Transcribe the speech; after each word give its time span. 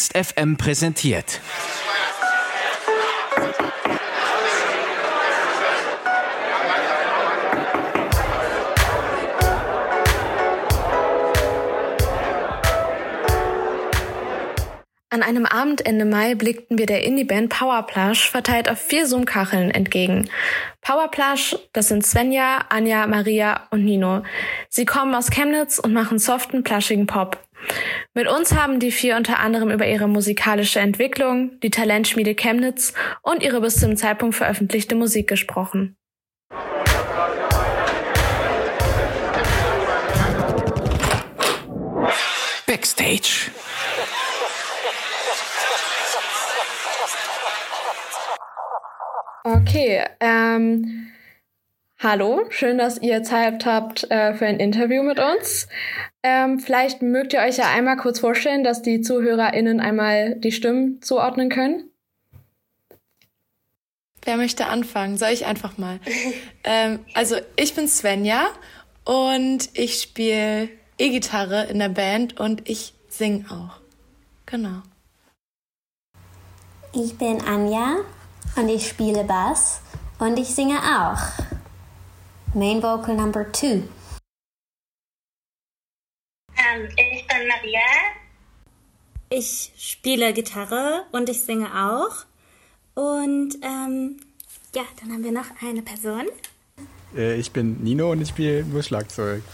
Ernst 0.00 0.16
FM 0.16 0.56
präsentiert. 0.56 1.40
An 15.12 15.22
einem 15.22 15.44
Abend 15.44 15.84
Ende 15.84 16.06
Mai 16.06 16.34
blickten 16.34 16.78
wir 16.78 16.86
der 16.86 17.04
Indie-Band 17.04 17.50
Powerplush 17.50 18.30
verteilt 18.30 18.70
auf 18.70 18.78
vier 18.78 19.06
Zoom-Kacheln 19.06 19.70
entgegen. 19.70 20.30
Powerplush, 20.80 21.58
das 21.74 21.88
sind 21.88 22.06
Svenja, 22.06 22.64
Anja, 22.70 23.06
Maria 23.06 23.66
und 23.70 23.84
Nino. 23.84 24.22
Sie 24.70 24.86
kommen 24.86 25.14
aus 25.14 25.30
Chemnitz 25.30 25.78
und 25.78 25.92
machen 25.92 26.18
soften, 26.18 26.62
pluschigen 26.62 27.06
Pop. 27.06 27.38
Mit 28.14 28.28
uns 28.28 28.54
haben 28.54 28.80
die 28.80 28.90
vier 28.90 29.16
unter 29.16 29.38
anderem 29.38 29.70
über 29.70 29.86
ihre 29.86 30.08
musikalische 30.08 30.80
Entwicklung, 30.80 31.60
die 31.60 31.70
Talentschmiede 31.70 32.34
Chemnitz 32.34 32.92
und 33.22 33.42
ihre 33.42 33.60
bis 33.60 33.78
zum 33.78 33.96
Zeitpunkt 33.96 34.34
veröffentlichte 34.34 34.94
Musik 34.94 35.28
gesprochen. 35.28 35.96
Backstage. 42.66 43.50
Okay, 49.42 50.04
ähm, 50.20 51.10
hallo, 52.02 52.46
schön, 52.48 52.78
dass 52.78 53.00
ihr 53.00 53.22
Zeit 53.22 53.66
habt 53.66 54.10
äh, 54.10 54.34
für 54.34 54.46
ein 54.46 54.58
Interview 54.58 55.02
mit 55.02 55.18
uns. 55.18 55.68
Ähm, 56.22 56.58
vielleicht 56.58 57.02
mögt 57.02 57.32
ihr 57.32 57.40
euch 57.40 57.58
ja 57.58 57.70
einmal 57.70 57.96
kurz 57.96 58.20
vorstellen, 58.20 58.64
dass 58.64 58.82
die 58.82 59.02
ZuhörerInnen 59.02 59.80
einmal 59.80 60.34
die 60.36 60.52
Stimmen 60.52 61.00
zuordnen 61.02 61.50
können. 61.50 61.90
Wer 64.22 64.36
möchte 64.36 64.66
anfangen? 64.66 65.16
Soll 65.18 65.30
ich 65.30 65.46
einfach 65.46 65.78
mal? 65.78 66.00
ähm, 66.64 67.00
also 67.14 67.36
ich 67.56 67.74
bin 67.74 67.86
Svenja 67.86 68.48
und 69.04 69.70
ich 69.74 70.00
spiele 70.00 70.68
E-Gitarre 70.98 71.64
in 71.66 71.78
der 71.78 71.88
Band 71.88 72.40
und 72.40 72.68
ich 72.68 72.94
singe 73.08 73.44
auch. 73.50 73.80
Genau. 74.46 74.82
Ich 76.92 77.16
bin 77.16 77.40
Anja 77.42 77.96
und 78.56 78.68
ich 78.68 78.88
spiele 78.88 79.24
Bass 79.24 79.80
und 80.18 80.38
ich 80.38 80.48
singe 80.48 80.78
auch. 80.78 81.59
Main 82.52 82.82
Vocal 82.82 83.14
Number 83.14 83.52
2. 83.52 83.74
Um, 83.74 83.84
ähm, 86.56 86.88
ich 86.96 87.26
bin 87.28 87.46
Maria. 87.46 87.80
Ich 89.28 89.72
spiele 89.76 90.32
Gitarre 90.32 91.04
und 91.12 91.28
ich 91.28 91.42
singe 91.42 91.68
auch. 91.68 92.24
Und 92.94 93.54
ähm, 93.62 94.16
ja, 94.74 94.82
dann 95.00 95.12
haben 95.12 95.22
wir 95.22 95.30
noch 95.30 95.46
eine 95.62 95.82
Person. 95.82 96.26
Äh, 97.16 97.36
ich 97.36 97.52
bin 97.52 97.84
Nino 97.84 98.10
und 98.10 98.20
ich 98.20 98.30
spiele 98.30 98.64
nur 98.64 98.82
Schlagzeug 98.82 99.44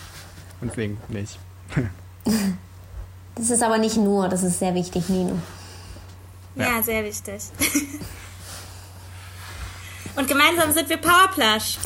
und 0.63 0.73
singe 0.73 0.97
nicht. 1.09 1.39
das 3.35 3.51
ist 3.51 3.63
aber 3.63 3.77
nicht 3.77 3.99
nur, 3.99 4.31
das 4.31 4.43
ist 4.43 4.59
sehr 4.59 4.75
wichtig, 4.75 5.11
Nino. 5.11 5.39
Ja, 6.55 6.77
ja 6.77 6.83
sehr 6.83 7.05
wichtig. 7.05 7.43
Und 10.17 10.27
gemeinsam 10.29 10.73
sind 10.73 10.89
wir 10.89 10.97
Powerplush. 10.97 11.77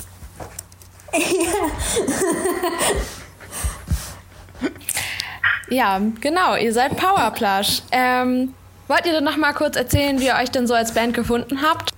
ja, 5.69 6.00
genau, 6.20 6.56
ihr 6.56 6.72
seid 6.72 6.97
Powerplush. 6.97 7.83
Ähm, 7.92 8.55
wollt 8.89 9.06
ihr 9.06 9.12
denn 9.12 9.25
noch 9.25 9.36
mal 9.36 9.52
kurz 9.52 9.77
erzählen, 9.77 10.19
wie 10.20 10.27
ihr 10.27 10.36
euch 10.36 10.50
denn 10.50 10.67
so 10.67 10.75
als 10.75 10.94
Band 10.94 11.14
gefunden 11.14 11.62
habt? 11.62 11.92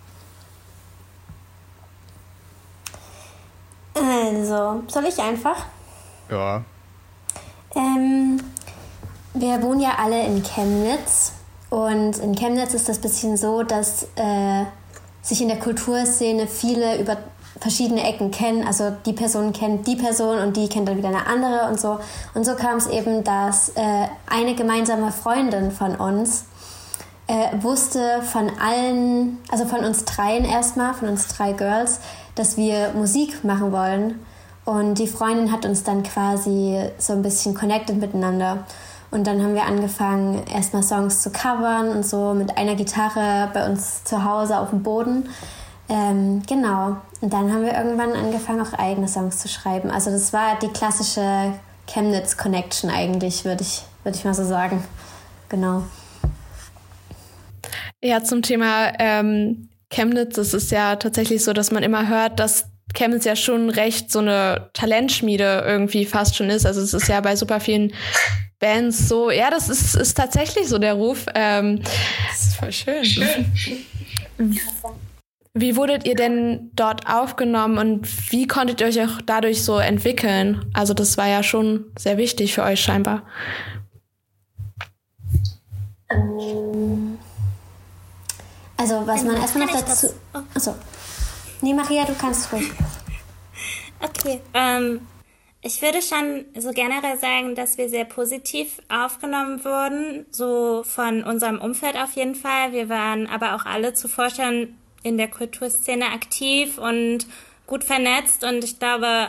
Also, 3.94 4.82
soll 4.88 5.04
ich 5.04 5.18
einfach? 5.18 5.66
Ja. 6.30 6.62
Ähm, 7.74 8.40
wir 9.34 9.62
wohnen 9.62 9.80
ja 9.80 9.96
alle 9.98 10.24
in 10.24 10.42
Chemnitz. 10.42 11.32
Und 11.70 12.18
in 12.18 12.34
Chemnitz 12.34 12.74
ist 12.74 12.88
das 12.88 12.98
bisschen 12.98 13.36
so, 13.36 13.62
dass 13.62 14.04
äh, 14.16 14.64
sich 15.22 15.40
in 15.40 15.48
der 15.48 15.58
Kulturszene 15.58 16.46
viele 16.46 17.00
über 17.00 17.16
verschiedene 17.60 18.02
Ecken 18.02 18.30
kennen. 18.30 18.66
Also 18.66 18.92
die 19.04 19.12
Person 19.12 19.52
kennt 19.52 19.86
die 19.86 19.96
Person 19.96 20.38
und 20.38 20.56
die 20.56 20.68
kennt 20.68 20.88
dann 20.88 20.96
wieder 20.96 21.08
eine 21.08 21.26
andere 21.26 21.68
und 21.68 21.80
so. 21.80 21.98
Und 22.34 22.44
so 22.44 22.54
kam 22.54 22.76
es 22.76 22.86
eben, 22.86 23.24
dass 23.24 23.70
äh, 23.70 24.06
eine 24.28 24.54
gemeinsame 24.54 25.12
Freundin 25.12 25.70
von 25.70 25.94
uns 25.96 26.44
äh, 27.26 27.62
wusste 27.62 28.22
von 28.22 28.50
allen, 28.60 29.38
also 29.50 29.64
von 29.64 29.84
uns 29.84 30.04
dreien 30.04 30.44
erstmal, 30.44 30.94
von 30.94 31.08
uns 31.08 31.28
drei 31.28 31.52
Girls, 31.52 32.00
dass 32.34 32.56
wir 32.56 32.92
Musik 32.94 33.44
machen 33.44 33.72
wollen. 33.72 34.20
Und 34.64 34.98
die 34.98 35.08
Freundin 35.08 35.50
hat 35.50 35.64
uns 35.64 35.82
dann 35.82 36.02
quasi 36.02 36.78
so 36.98 37.12
ein 37.14 37.22
bisschen 37.22 37.54
connected 37.54 37.96
miteinander. 37.96 38.64
Und 39.10 39.26
dann 39.26 39.42
haben 39.42 39.54
wir 39.54 39.66
angefangen, 39.66 40.42
erstmal 40.46 40.82
Songs 40.82 41.22
zu 41.22 41.30
covern 41.30 41.90
und 41.90 42.06
so 42.06 42.32
mit 42.32 42.56
einer 42.56 42.76
Gitarre 42.76 43.50
bei 43.52 43.68
uns 43.68 44.04
zu 44.04 44.24
Hause 44.24 44.58
auf 44.58 44.70
dem 44.70 44.82
Boden. 44.82 45.28
Ähm, 45.92 46.42
genau. 46.48 46.96
Und 47.20 47.32
dann 47.32 47.52
haben 47.52 47.64
wir 47.64 47.74
irgendwann 47.74 48.12
angefangen, 48.12 48.62
auch 48.62 48.72
eigene 48.72 49.08
Songs 49.08 49.38
zu 49.38 49.48
schreiben. 49.48 49.90
Also 49.90 50.10
das 50.10 50.32
war 50.32 50.58
die 50.58 50.68
klassische 50.68 51.52
Chemnitz 51.86 52.38
Connection 52.38 52.88
eigentlich, 52.88 53.44
würde 53.44 53.62
ich, 53.62 53.82
würd 54.02 54.16
ich 54.16 54.24
mal 54.24 54.32
so 54.32 54.44
sagen. 54.44 54.82
Genau. 55.50 55.82
Ja, 58.02 58.24
zum 58.24 58.40
Thema 58.40 58.92
ähm, 58.98 59.68
Chemnitz, 59.90 60.38
es 60.38 60.54
ist 60.54 60.70
ja 60.70 60.96
tatsächlich 60.96 61.44
so, 61.44 61.52
dass 61.52 61.70
man 61.70 61.82
immer 61.82 62.08
hört, 62.08 62.40
dass 62.40 62.64
Chemnitz 62.94 63.26
ja 63.26 63.36
schon 63.36 63.68
recht 63.68 64.10
so 64.10 64.20
eine 64.20 64.70
Talentschmiede 64.72 65.62
irgendwie 65.66 66.06
fast 66.06 66.36
schon 66.36 66.48
ist. 66.48 66.64
Also 66.64 66.80
es 66.80 66.94
ist 66.94 67.08
ja 67.08 67.20
bei 67.20 67.36
super 67.36 67.60
vielen 67.60 67.92
Bands 68.58 69.08
so, 69.08 69.30
ja, 69.30 69.50
das 69.50 69.68
ist, 69.68 69.94
ist 69.94 70.14
tatsächlich 70.14 70.68
so 70.68 70.78
der 70.78 70.94
Ruf. 70.94 71.26
Ähm, 71.34 71.82
das 72.30 72.46
ist 72.46 72.56
voll 72.56 72.72
schön. 72.72 73.04
Wie 75.54 75.76
wurdet 75.76 76.06
ihr 76.06 76.14
denn 76.14 76.70
dort 76.74 77.06
aufgenommen 77.06 77.76
und 77.76 78.32
wie 78.32 78.46
konntet 78.46 78.80
ihr 78.80 78.86
euch 78.86 79.02
auch 79.02 79.20
dadurch 79.26 79.62
so 79.62 79.78
entwickeln? 79.78 80.64
Also 80.72 80.94
das 80.94 81.18
war 81.18 81.28
ja 81.28 81.42
schon 81.42 81.92
sehr 81.98 82.16
wichtig 82.16 82.54
für 82.54 82.62
euch 82.62 82.80
scheinbar. 82.80 83.22
Ähm, 86.10 87.18
also 88.78 89.06
was 89.06 89.24
man 89.24 89.36
erstmal 89.36 89.66
noch 89.66 89.74
dazu... 89.74 90.08
Oh. 90.32 90.38
Achso. 90.54 90.74
Nee, 91.60 91.74
Maria, 91.74 92.04
du 92.04 92.14
kannst 92.14 92.52
ruhig. 92.52 92.70
Okay. 94.04 94.40
Ähm, 94.52 95.06
ich 95.60 95.80
würde 95.80 96.02
schon 96.02 96.44
so 96.60 96.72
generell 96.72 97.16
sagen, 97.20 97.54
dass 97.54 97.78
wir 97.78 97.88
sehr 97.88 98.04
positiv 98.04 98.80
aufgenommen 98.88 99.64
wurden, 99.64 100.26
so 100.32 100.82
von 100.82 101.22
unserem 101.22 101.60
Umfeld 101.60 101.96
auf 101.96 102.10
jeden 102.14 102.34
Fall. 102.34 102.72
Wir 102.72 102.88
waren 102.88 103.28
aber 103.28 103.54
auch 103.54 103.64
alle 103.64 103.94
zuvor 103.94 104.30
schon 104.30 104.74
in 105.02 105.18
der 105.18 105.28
Kulturszene 105.28 106.06
aktiv 106.06 106.78
und 106.78 107.26
gut 107.66 107.84
vernetzt 107.84 108.44
und 108.44 108.64
ich 108.64 108.78
glaube, 108.78 109.28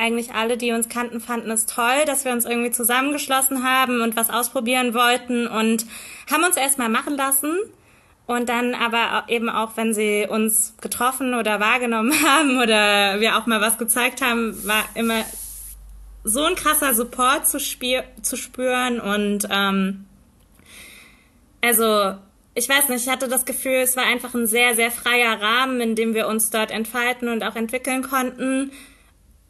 eigentlich 0.00 0.32
alle, 0.32 0.56
die 0.56 0.72
uns 0.72 0.88
kannten, 0.88 1.20
fanden 1.20 1.50
es 1.50 1.66
toll, 1.66 2.04
dass 2.06 2.24
wir 2.24 2.32
uns 2.32 2.46
irgendwie 2.46 2.70
zusammengeschlossen 2.70 3.62
haben 3.62 4.00
und 4.00 4.16
was 4.16 4.30
ausprobieren 4.30 4.94
wollten 4.94 5.46
und 5.46 5.84
haben 6.30 6.42
uns 6.44 6.56
erstmal 6.56 6.88
machen 6.88 7.16
lassen. 7.16 7.54
Und 8.26 8.48
dann 8.48 8.74
aber 8.74 9.24
eben 9.28 9.50
auch, 9.50 9.76
wenn 9.76 9.92
sie 9.92 10.26
uns 10.30 10.74
getroffen 10.80 11.34
oder 11.34 11.60
wahrgenommen 11.60 12.12
haben 12.26 12.58
oder 12.58 13.20
wir 13.20 13.36
auch 13.36 13.46
mal 13.46 13.60
was 13.60 13.76
gezeigt 13.76 14.22
haben, 14.22 14.56
war 14.66 14.84
immer 14.94 15.24
so 16.24 16.44
ein 16.44 16.54
krasser 16.54 16.94
Support 16.94 17.46
zu, 17.48 17.58
zu 17.58 18.36
spüren 18.36 19.00
und 19.00 19.48
ähm, 19.50 20.06
also 21.60 22.14
ich 22.54 22.68
weiß 22.68 22.88
nicht, 22.88 23.06
ich 23.06 23.10
hatte 23.10 23.28
das 23.28 23.44
Gefühl, 23.44 23.80
es 23.82 23.96
war 23.96 24.04
einfach 24.04 24.34
ein 24.34 24.46
sehr, 24.46 24.74
sehr 24.74 24.90
freier 24.90 25.40
Rahmen, 25.40 25.80
in 25.80 25.94
dem 25.94 26.14
wir 26.14 26.26
uns 26.26 26.50
dort 26.50 26.70
entfalten 26.70 27.28
und 27.28 27.44
auch 27.44 27.56
entwickeln 27.56 28.02
konnten, 28.02 28.72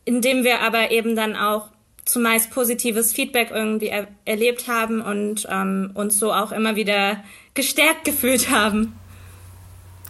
in 0.05 0.21
dem 0.21 0.45
wir 0.45 0.61
aber 0.61 0.91
eben 0.91 1.17
dann 1.17 1.37
auch 1.37 1.69
zumeist 2.05 2.51
positives 2.51 3.13
Feedback 3.13 3.51
irgendwie 3.51 3.89
er 3.89 4.09
erlebt 4.25 4.69
haben 4.69 5.01
und 5.01 5.47
ähm, 5.51 5.93
uns 5.95 6.19
so 6.19 6.33
auch 6.33 6.53
immer 6.53 6.77
wieder 6.77 7.23
gestärkt 7.55 8.05
gefühlt 8.05 8.51
haben. 8.51 8.99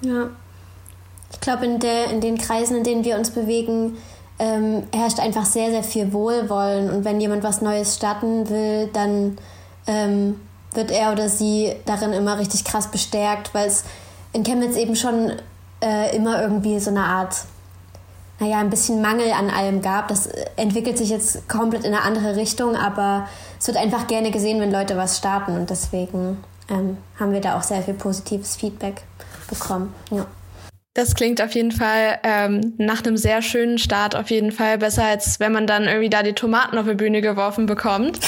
Ja. 0.02 0.30
Ich 1.32 1.40
glaube, 1.40 1.64
in, 1.64 1.80
in 1.80 2.20
den 2.20 2.38
Kreisen, 2.38 2.76
in 2.78 2.84
denen 2.84 3.04
wir 3.04 3.16
uns 3.16 3.30
bewegen, 3.30 3.98
ähm, 4.38 4.84
herrscht 4.92 5.20
einfach 5.20 5.44
sehr, 5.44 5.70
sehr 5.70 5.84
viel 5.84 6.12
Wohlwollen. 6.12 6.90
Und 6.90 7.04
wenn 7.04 7.20
jemand 7.20 7.44
was 7.44 7.60
Neues 7.60 7.96
starten 7.96 8.48
will, 8.48 8.88
dann 8.92 9.36
ähm, 9.86 10.40
wird 10.72 10.90
er 10.90 11.12
oder 11.12 11.28
sie 11.28 11.74
darin 11.84 12.12
immer 12.12 12.38
richtig 12.38 12.64
krass 12.64 12.88
bestärkt, 12.88 13.54
weil 13.54 13.68
es 13.68 13.84
in 14.32 14.44
Chemnitz 14.44 14.76
eben 14.76 14.94
schon 14.96 15.32
äh, 15.82 16.14
immer 16.14 16.40
irgendwie 16.40 16.78
so 16.78 16.90
eine 16.90 17.04
Art, 17.04 17.44
naja, 18.38 18.58
ein 18.58 18.70
bisschen 18.70 19.02
Mangel 19.02 19.32
an 19.32 19.50
allem 19.50 19.82
gab. 19.82 20.08
Das 20.08 20.28
entwickelt 20.56 20.96
sich 20.98 21.10
jetzt 21.10 21.48
komplett 21.48 21.84
in 21.84 21.94
eine 21.94 22.02
andere 22.02 22.36
Richtung, 22.36 22.76
aber 22.76 23.26
es 23.58 23.66
wird 23.66 23.76
einfach 23.76 24.06
gerne 24.06 24.30
gesehen, 24.30 24.60
wenn 24.60 24.70
Leute 24.70 24.96
was 24.96 25.18
starten. 25.18 25.56
Und 25.56 25.70
deswegen 25.70 26.42
ähm, 26.68 26.98
haben 27.18 27.32
wir 27.32 27.40
da 27.40 27.58
auch 27.58 27.62
sehr 27.62 27.82
viel 27.82 27.94
positives 27.94 28.56
Feedback 28.56 29.02
bekommen. 29.48 29.92
Ja. 30.10 30.26
Das 30.94 31.14
klingt 31.14 31.40
auf 31.40 31.52
jeden 31.52 31.70
Fall 31.70 32.18
ähm, 32.24 32.74
nach 32.76 33.04
einem 33.04 33.16
sehr 33.16 33.42
schönen 33.42 33.78
Start 33.78 34.16
auf 34.16 34.28
jeden 34.30 34.50
Fall 34.50 34.76
besser, 34.76 35.04
als 35.04 35.38
wenn 35.38 35.52
man 35.52 35.68
dann 35.68 35.84
irgendwie 35.84 36.10
da 36.10 36.24
die 36.24 36.32
Tomaten 36.32 36.76
auf 36.78 36.86
die 36.86 36.94
Bühne 36.94 37.20
geworfen 37.20 37.66
bekommt. 37.66 38.18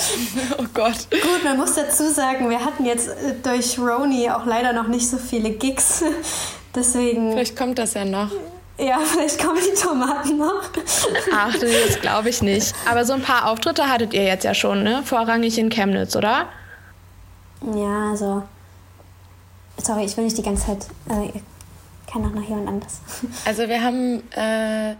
oh 0.58 0.64
Gott. 0.72 1.08
Gut, 1.10 1.44
man 1.44 1.58
muss 1.58 1.74
dazu 1.74 2.10
sagen, 2.10 2.48
wir 2.48 2.64
hatten 2.64 2.86
jetzt 2.86 3.08
äh, 3.08 3.34
durch 3.42 3.78
Roni 3.78 4.30
auch 4.30 4.46
leider 4.46 4.72
noch 4.72 4.88
nicht 4.88 5.06
so 5.06 5.18
viele 5.18 5.50
Gigs. 5.50 6.02
Deswegen. 6.74 7.32
Vielleicht 7.32 7.54
kommt 7.54 7.78
das 7.78 7.92
ja 7.92 8.06
noch. 8.06 8.30
Ja, 8.78 8.98
vielleicht 9.04 9.38
kommen 9.38 9.60
die 9.60 9.78
Tomaten 9.78 10.38
noch. 10.38 10.62
Ach, 11.34 11.52
das 11.52 12.00
glaube 12.00 12.30
ich 12.30 12.40
nicht. 12.40 12.74
Aber 12.90 13.04
so 13.04 13.12
ein 13.12 13.22
paar 13.22 13.46
Auftritte 13.46 13.90
hattet 13.90 14.14
ihr 14.14 14.24
jetzt 14.24 14.44
ja 14.44 14.54
schon, 14.54 14.82
ne? 14.82 15.02
Vorrangig 15.04 15.58
in 15.58 15.68
Chemnitz, 15.68 16.16
oder? 16.16 16.46
Ja, 17.74 18.10
also. 18.10 18.42
Sorry, 19.76 20.06
ich 20.06 20.16
will 20.16 20.24
nicht 20.24 20.38
die 20.38 20.42
ganze 20.42 20.64
Zeit. 20.66 20.86
Äh, 21.10 21.40
kann 22.06 22.24
auch 22.24 22.34
noch 22.34 22.48
jemand 22.48 22.68
anders. 22.68 23.00
Also 23.44 23.68
wir 23.68 23.82
haben 23.82 24.22
äh, 24.32 24.94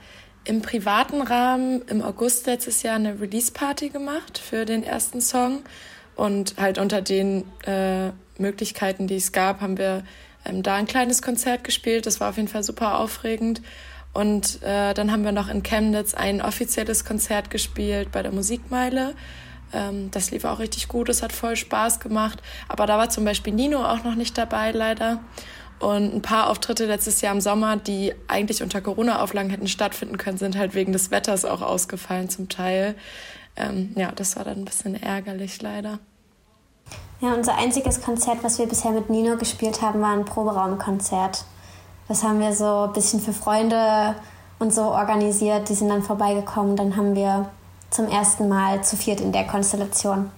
im 0.45 0.63
privaten 0.63 1.23
Rahmen 1.23 1.83
im 1.89 2.03
August 2.03 2.47
letztes 2.47 2.83
Jahr 2.83 2.97
eine 2.97 3.21
Release-Party 3.21 3.89
gemacht 3.89 4.39
für 4.39 4.65
den 4.65 4.83
ersten 4.83 5.21
Song. 5.21 5.61
Und 6.15 6.55
halt 6.57 6.79
unter 6.79 7.03
den 7.03 7.45
äh, 7.67 8.11
Möglichkeiten, 8.39 9.07
die 9.07 9.17
es 9.17 9.33
gab, 9.33 9.61
haben 9.61 9.77
wir 9.77 10.05
ähm, 10.45 10.63
da 10.63 10.77
ein 10.77 10.87
kleines 10.87 11.21
Konzert 11.21 11.65
gespielt. 11.65 12.07
Das 12.07 12.21
war 12.21 12.31
auf 12.31 12.37
jeden 12.37 12.49
Fall 12.49 12.63
super 12.63 12.99
aufregend. 12.99 13.61
Und 14.13 14.63
äh, 14.63 14.95
dann 14.95 15.13
haben 15.13 15.25
wir 15.25 15.33
noch 15.33 15.49
in 15.51 15.63
Chemnitz 15.63 16.15
ein 16.15 16.41
offizielles 16.41 17.05
Konzert 17.05 17.51
gespielt 17.51 18.13
bei 18.13 18.23
der 18.23 18.33
Musikmeile. 18.33 19.15
Ähm, 19.75 20.11
das 20.11 20.31
lief 20.31 20.45
auch 20.45 20.59
richtig 20.59 20.89
gut, 20.89 21.11
es 21.11 21.23
hat 21.23 21.33
voll 21.33 21.57
Spaß 21.57 22.01
gemacht. 22.01 22.43
Aber 22.69 22.87
da 22.87 22.97
war 22.97 23.11
zum 23.11 23.25
Beispiel 23.25 23.53
Nino 23.53 23.85
auch 23.85 24.05
noch 24.05 24.15
nicht 24.15 24.39
dabei, 24.39 24.71
leider. 24.71 25.21
Und 25.79 26.15
ein 26.15 26.23
paar 26.23 26.49
Auftritte 26.49 26.87
letztes 26.87 27.21
Jahr 27.21 27.35
im 27.35 27.41
Sommer, 27.41 27.77
die 27.77 28.15
eigentlich 28.29 28.63
unter 28.63 28.81
Corona-Auflagen 28.81 29.51
hätten 29.51 29.69
stattfinden 29.69 30.17
können, 30.17 30.39
sind 30.39 30.57
halt 30.57 30.75
wegen 30.75 30.93
des 30.93 31.11
Wetters 31.11 31.45
auch 31.45 31.61
ausgefallen 31.61 32.31
zum 32.31 32.49
Teil. 32.49 32.95
Ähm, 33.57 33.93
ja, 33.95 34.11
das 34.13 34.37
war 34.37 34.45
dann 34.45 34.59
ein 34.59 34.65
bisschen 34.65 35.01
ärgerlich 35.01 35.61
leider. 35.61 35.99
Ja, 37.21 37.33
unser 37.33 37.57
einziges 37.57 38.03
Konzert, 38.03 38.43
was 38.43 38.59
wir 38.59 38.67
bisher 38.67 38.91
mit 38.91 39.11
Nino 39.11 39.37
gespielt 39.37 39.81
haben, 39.83 40.01
war 40.01 40.13
ein 40.13 40.25
Proberaumkonzert. 40.25 41.45
Das 42.09 42.23
haben 42.23 42.41
wir 42.41 42.53
so 42.53 42.85
ein 42.85 42.93
bisschen 42.93 43.21
für 43.21 43.33
Freunde 43.33 44.15
und 44.59 44.73
so 44.73 44.83
organisiert. 44.83 45.69
Die 45.69 45.75
sind 45.75 45.89
dann 45.89 46.03
vorbeigekommen. 46.03 46.77
Dann 46.77 46.97
haben 46.97 47.15
wir 47.17 47.49
zum 47.91 48.09
ersten 48.09 48.49
Mal 48.49 48.83
zu 48.85 48.97
viert 48.97 49.21
in 49.21 49.33
der 49.33 49.47
Konstellation 49.47 50.31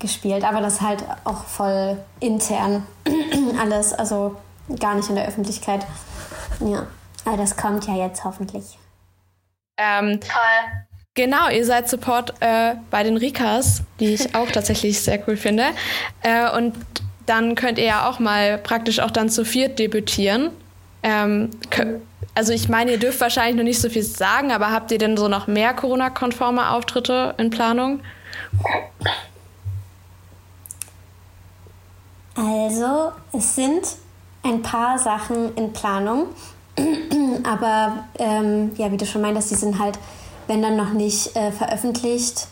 gespielt. 0.00 0.44
Aber 0.44 0.60
das 0.60 0.80
halt 0.80 1.04
auch 1.24 1.44
voll 1.44 1.98
intern 2.20 2.84
alles. 3.60 3.92
Also 3.92 4.36
gar 4.80 4.94
nicht 4.94 5.08
in 5.08 5.16
der 5.16 5.26
Öffentlichkeit. 5.26 5.86
Ja, 6.60 6.86
aber 7.24 7.36
das 7.36 7.56
kommt 7.56 7.86
ja 7.86 7.94
jetzt 7.94 8.24
hoffentlich. 8.24 8.78
Ähm, 9.76 10.20
Toll. 10.20 10.84
Genau, 11.14 11.48
ihr 11.48 11.64
seid 11.64 11.88
Support 11.88 12.34
äh, 12.40 12.74
bei 12.90 13.04
den 13.04 13.16
Rikas, 13.16 13.82
die 14.00 14.14
ich 14.14 14.34
auch 14.34 14.50
tatsächlich 14.50 15.00
sehr 15.00 15.22
cool 15.28 15.36
finde. 15.36 15.66
Äh, 16.22 16.50
und 16.56 16.74
dann 17.26 17.54
könnt 17.54 17.78
ihr 17.78 17.84
ja 17.84 18.08
auch 18.08 18.18
mal 18.18 18.58
praktisch 18.58 18.98
auch 18.98 19.10
dann 19.10 19.28
zu 19.28 19.44
viert 19.44 19.78
debütieren. 19.78 20.50
Ähm, 21.04 21.50
also 22.34 22.52
ich 22.52 22.68
meine, 22.68 22.92
ihr 22.92 22.98
dürft 22.98 23.20
wahrscheinlich 23.20 23.56
noch 23.56 23.62
nicht 23.62 23.80
so 23.80 23.88
viel 23.88 24.02
sagen, 24.02 24.50
aber 24.50 24.72
habt 24.72 24.90
ihr 24.90 24.98
denn 24.98 25.16
so 25.16 25.28
noch 25.28 25.46
mehr 25.46 25.72
Corona-konforme 25.72 26.70
Auftritte 26.70 27.34
in 27.38 27.50
Planung? 27.50 28.00
Also, 32.34 33.12
es 33.32 33.54
sind 33.54 33.86
ein 34.44 34.62
paar 34.62 34.98
Sachen 34.98 35.54
in 35.56 35.72
Planung. 35.72 36.26
Aber 37.44 38.04
ähm, 38.18 38.72
ja, 38.76 38.90
wie 38.92 38.96
du 38.96 39.06
schon 39.06 39.22
meintest, 39.22 39.50
die 39.50 39.54
sind 39.56 39.78
halt, 39.78 39.98
wenn 40.46 40.62
dann 40.62 40.76
noch 40.76 40.92
nicht 40.92 41.34
äh, 41.36 41.50
veröffentlicht 41.50 42.48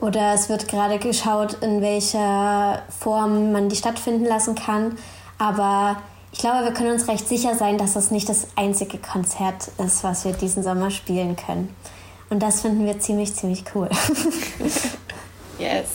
oder 0.00 0.34
es 0.34 0.48
wird 0.48 0.68
gerade 0.68 0.98
geschaut, 0.98 1.54
in 1.62 1.80
welcher 1.80 2.82
Form 3.00 3.52
man 3.52 3.68
die 3.68 3.76
stattfinden 3.76 4.24
lassen 4.24 4.54
kann. 4.54 4.96
Aber 5.38 5.96
ich 6.32 6.38
glaube, 6.38 6.64
wir 6.64 6.72
können 6.72 6.92
uns 6.92 7.08
recht 7.08 7.26
sicher 7.28 7.54
sein, 7.54 7.78
dass 7.78 7.94
das 7.94 8.10
nicht 8.10 8.28
das 8.28 8.48
einzige 8.56 8.98
Konzert 8.98 9.70
ist, 9.78 10.04
was 10.04 10.24
wir 10.24 10.32
diesen 10.32 10.62
Sommer 10.62 10.90
spielen 10.90 11.36
können. 11.36 11.74
Und 12.28 12.42
das 12.42 12.60
finden 12.60 12.84
wir 12.84 12.98
ziemlich, 12.98 13.34
ziemlich 13.34 13.64
cool. 13.74 13.88
yes. 15.58 15.86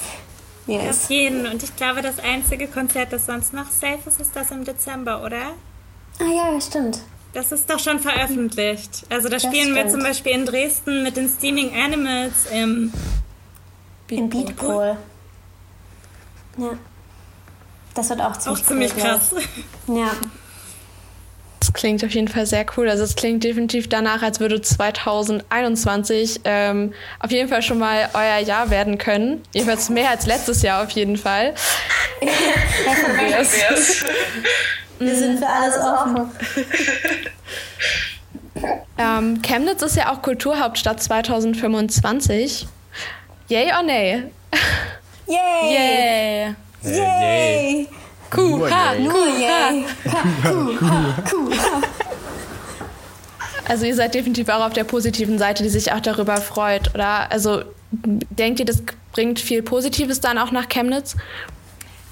Yes. 0.71 1.03
Auf 1.03 1.09
jeden. 1.09 1.45
Und 1.47 1.63
ich 1.63 1.75
glaube, 1.75 2.01
das 2.01 2.19
einzige 2.19 2.68
Konzert, 2.68 3.12
das 3.12 3.25
sonst 3.25 3.53
noch 3.53 3.69
safe 3.69 4.00
ist, 4.07 4.21
ist 4.21 4.35
das 4.35 4.51
im 4.51 4.63
Dezember, 4.63 5.23
oder? 5.23 5.51
Ah 6.19 6.31
ja, 6.33 6.62
stimmt. 6.62 7.00
Das 7.33 7.51
ist 7.51 7.69
doch 7.69 7.79
schon 7.79 8.00
veröffentlicht. 8.00 9.06
Also 9.09 9.29
da 9.29 9.39
spielen 9.39 9.75
wir 9.75 9.88
zum 9.89 10.01
Beispiel 10.01 10.33
in 10.33 10.45
Dresden 10.45 11.03
mit 11.03 11.18
den 11.18 11.29
Steaming 11.29 11.71
Animals 11.75 12.45
im 12.53 12.91
Beatpool. 14.07 14.18
Im 14.18 14.29
Beatpool. 14.29 14.97
Ja. 16.57 16.77
Das 17.94 18.09
wird 18.09 18.21
auch 18.21 18.38
ziemlich, 18.38 18.62
auch 18.62 18.65
ziemlich 18.65 18.91
cool, 18.95 19.01
krass. 19.01 19.35
Ja. 19.88 20.12
Das 21.62 21.74
klingt 21.74 22.04
auf 22.04 22.10
jeden 22.10 22.28
Fall 22.28 22.48
sehr 22.48 22.66
cool. 22.75 22.90
Also 22.90 23.04
es 23.04 23.16
klingt 23.16 23.44
definitiv 23.44 23.88
danach, 23.88 24.24
als 24.24 24.40
würde 24.40 24.60
2021 24.60 26.42
ähm, 26.44 26.92
auf 27.19 27.30
jeden 27.30 27.50
Fall 27.50 27.62
schon 27.62 27.78
mal 27.78 28.10
euer 28.16 28.40
Jahr 28.40 28.72
werden 28.72 28.98
können. 28.98 29.44
Jedenfalls 29.54 29.92
mehr 29.92 30.10
als 30.10 30.25
letztes 30.25 30.63
Jahr 30.63 30.81
auf 30.84 30.90
jeden 30.90 31.18
Fall. 31.18 31.54
Wir 34.98 35.16
sind 35.16 35.38
für 35.38 35.48
alles 35.48 35.78
offen. 35.78 36.31
ähm, 38.98 39.42
Chemnitz 39.44 39.84
ist 39.84 39.96
ja 39.98 40.12
auch 40.12 40.24
Kulturhauptstadt 40.24 41.04
2025. 41.04 42.68
Yay 43.50 43.72
or 43.72 43.84
nay? 43.84 44.24
Yay! 45.28 45.36
Yay! 45.74 46.56
Yay! 46.84 46.96
Yay. 46.96 47.88
Kuha, 48.31 48.95
Kuha, 48.95 49.74
Kuha. 51.30 51.81
Also 53.66 53.86
ihr 53.86 53.95
seid 53.95 54.16
definitiv 54.16 54.50
auch 54.50 54.66
auf 54.66 54.74
der 54.74 54.83
positiven 54.83 55.38
Seite, 55.38 55.63
die 55.63 55.69
sich 55.69 55.92
auch 55.94 56.00
darüber 56.00 56.38
freut, 56.38 56.94
oder? 56.95 57.31
Also 57.31 57.63
denkt 57.92 58.60
ihr, 58.60 58.66
das 58.66 58.83
bringt 59.12 59.39
viel 59.39 59.62
Positives 59.62 60.19
dann 60.19 60.38
auch 60.38 60.51
nach 60.51 60.68
Chemnitz? 60.68 61.16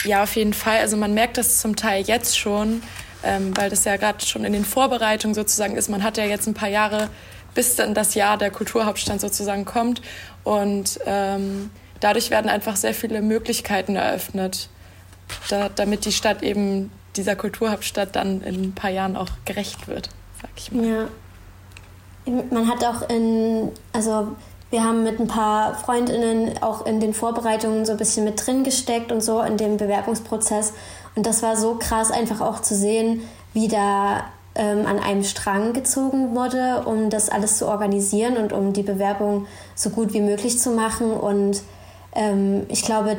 Ja, 0.06 0.24
auf 0.24 0.36
jeden 0.36 0.54
Fall. 0.54 0.78
Also 0.78 0.96
man 0.96 1.14
merkt 1.14 1.38
das 1.38 1.60
zum 1.60 1.76
Teil 1.76 2.04
jetzt 2.04 2.38
schon, 2.38 2.82
ähm, 3.24 3.56
weil 3.58 3.70
das 3.70 3.84
ja 3.86 3.98
gerade 3.98 4.26
schon 4.26 4.46
in 4.46 4.54
den 4.54 4.64
Vorbereitungen 4.64 5.36
sozusagen 5.36 5.76
ist. 5.76 5.90
Man 5.90 6.04
hat 6.04 6.18
ja 6.18 6.26
jetzt 6.26 6.48
ein 6.48 6.54
paar 6.54 6.70
Jahre, 6.70 7.10
bis 7.56 7.76
dann 7.76 7.94
das 7.94 8.16
Jahr 8.16 8.38
der 8.38 8.52
Kulturhauptstadt 8.52 9.20
sozusagen 9.20 9.66
kommt. 9.66 10.02
Und 10.44 11.00
ähm, 11.06 11.72
dadurch 12.00 12.30
werden 12.30 12.50
einfach 12.50 12.76
sehr 12.76 12.94
viele 12.94 13.22
Möglichkeiten 13.22 13.96
eröffnet 13.96 14.70
da, 15.50 15.70
damit 15.70 16.06
die 16.06 16.12
Stadt 16.12 16.44
eben 16.44 16.92
dieser 17.16 17.36
Kulturhauptstadt 17.36 18.16
dann 18.16 18.42
in 18.42 18.64
ein 18.64 18.74
paar 18.74 18.90
Jahren 18.90 19.16
auch 19.16 19.30
gerecht 19.46 19.88
wird, 19.88 20.10
sag 20.42 20.52
ich 20.56 20.72
mal. 20.72 20.86
Ja. 20.86 21.06
Man 22.52 22.68
hat 22.68 22.84
auch 22.86 23.10
in, 23.10 23.72
also 23.92 24.36
wir 24.70 24.84
haben 24.84 25.04
mit 25.04 25.20
ein 25.20 25.28
paar 25.28 25.74
Freundinnen 25.74 26.62
auch 26.62 26.86
in 26.86 27.00
den 27.00 27.14
Vorbereitungen 27.14 27.86
so 27.86 27.94
ein 27.94 27.98
bisschen 27.98 28.24
mit 28.24 28.46
drin 28.46 28.64
gesteckt 28.64 29.12
und 29.12 29.22
so 29.22 29.42
in 29.42 29.58
dem 29.58 29.78
Bewerbungsprozess. 29.78 30.74
Und 31.16 31.26
das 31.26 31.42
war 31.42 31.58
so 31.58 31.76
krass, 31.76 32.12
einfach 32.12 32.40
auch 32.42 32.62
zu 32.62 32.76
sehen, 32.76 33.24
wie 33.54 33.68
da 33.68 34.26
ähm, 34.54 34.86
an 34.86 35.00
einem 35.00 35.24
Strang 35.24 35.74
gezogen 35.74 36.36
wurde, 36.36 36.84
um 36.86 37.10
das 37.10 37.30
alles 37.30 37.58
zu 37.58 37.68
organisieren 37.68 38.38
und 38.38 38.54
um 38.54 38.74
die 38.74 38.84
Bewerbung 38.84 39.48
so 39.74 39.90
gut 39.90 40.14
wie 40.14 40.22
möglich 40.22 40.60
zu 40.60 40.72
machen. 40.72 41.12
Und 41.12 41.64
ähm, 42.14 42.66
ich 42.70 42.84
glaube, 42.84 43.18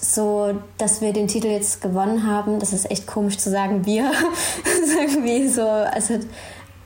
so, 0.00 0.54
dass 0.76 1.00
wir 1.00 1.12
den 1.12 1.28
Titel 1.28 1.48
jetzt 1.48 1.80
gewonnen 1.80 2.26
haben, 2.26 2.58
das 2.60 2.72
ist 2.72 2.90
echt 2.90 3.06
komisch 3.06 3.38
zu 3.38 3.50
sagen, 3.50 3.84
wir. 3.84 4.10
Irgendwie 5.00 5.48
so, 5.48 5.66
also 5.66 6.18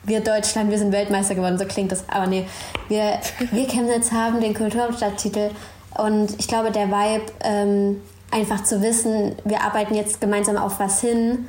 wir 0.04 0.20
Deutschland, 0.20 0.70
wir 0.70 0.78
sind 0.78 0.92
Weltmeister 0.92 1.34
geworden, 1.34 1.58
so 1.58 1.64
klingt 1.64 1.92
das. 1.92 2.04
Aber 2.08 2.26
nee, 2.26 2.46
wir, 2.88 3.18
wir 3.50 3.66
Chemnitz 3.66 4.12
haben 4.12 4.40
den 4.40 4.54
Kulturhauptstadttitel 4.54 5.50
und 5.96 6.34
ich 6.38 6.48
glaube, 6.48 6.70
der 6.70 6.88
Vibe, 6.88 7.32
ähm, 7.44 8.00
einfach 8.30 8.64
zu 8.64 8.82
wissen, 8.82 9.36
wir 9.44 9.62
arbeiten 9.62 9.94
jetzt 9.94 10.20
gemeinsam 10.20 10.56
auf 10.56 10.80
was 10.80 11.00
hin, 11.00 11.46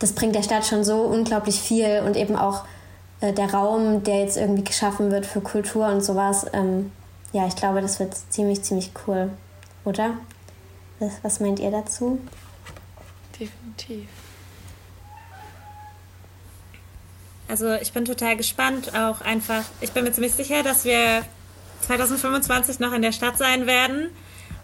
das 0.00 0.12
bringt 0.12 0.34
der 0.34 0.42
Stadt 0.42 0.66
schon 0.66 0.84
so 0.84 1.02
unglaublich 1.02 1.60
viel 1.60 2.02
und 2.04 2.16
eben 2.16 2.36
auch 2.36 2.64
äh, 3.20 3.32
der 3.32 3.54
Raum, 3.54 4.02
der 4.02 4.20
jetzt 4.20 4.36
irgendwie 4.36 4.64
geschaffen 4.64 5.10
wird 5.10 5.26
für 5.26 5.40
Kultur 5.40 5.86
und 5.86 6.02
sowas. 6.04 6.46
Ähm, 6.52 6.90
ja, 7.32 7.46
ich 7.46 7.56
glaube, 7.56 7.80
das 7.80 8.00
wird 8.00 8.14
ziemlich, 8.30 8.62
ziemlich 8.62 8.90
cool, 9.06 9.30
oder? 9.84 10.10
Was, 10.98 11.12
was 11.22 11.40
meint 11.40 11.58
ihr 11.58 11.70
dazu? 11.70 12.20
Definitiv. 13.38 14.08
Also 17.48 17.74
ich 17.74 17.92
bin 17.92 18.04
total 18.04 18.36
gespannt, 18.36 18.94
auch 18.94 19.20
einfach, 19.20 19.64
ich 19.80 19.92
bin 19.92 20.04
mir 20.04 20.12
ziemlich 20.12 20.34
sicher, 20.34 20.62
dass 20.62 20.84
wir 20.84 21.24
2025 21.82 22.80
noch 22.80 22.92
in 22.92 23.02
der 23.02 23.12
Stadt 23.12 23.36
sein 23.36 23.66
werden. 23.66 24.10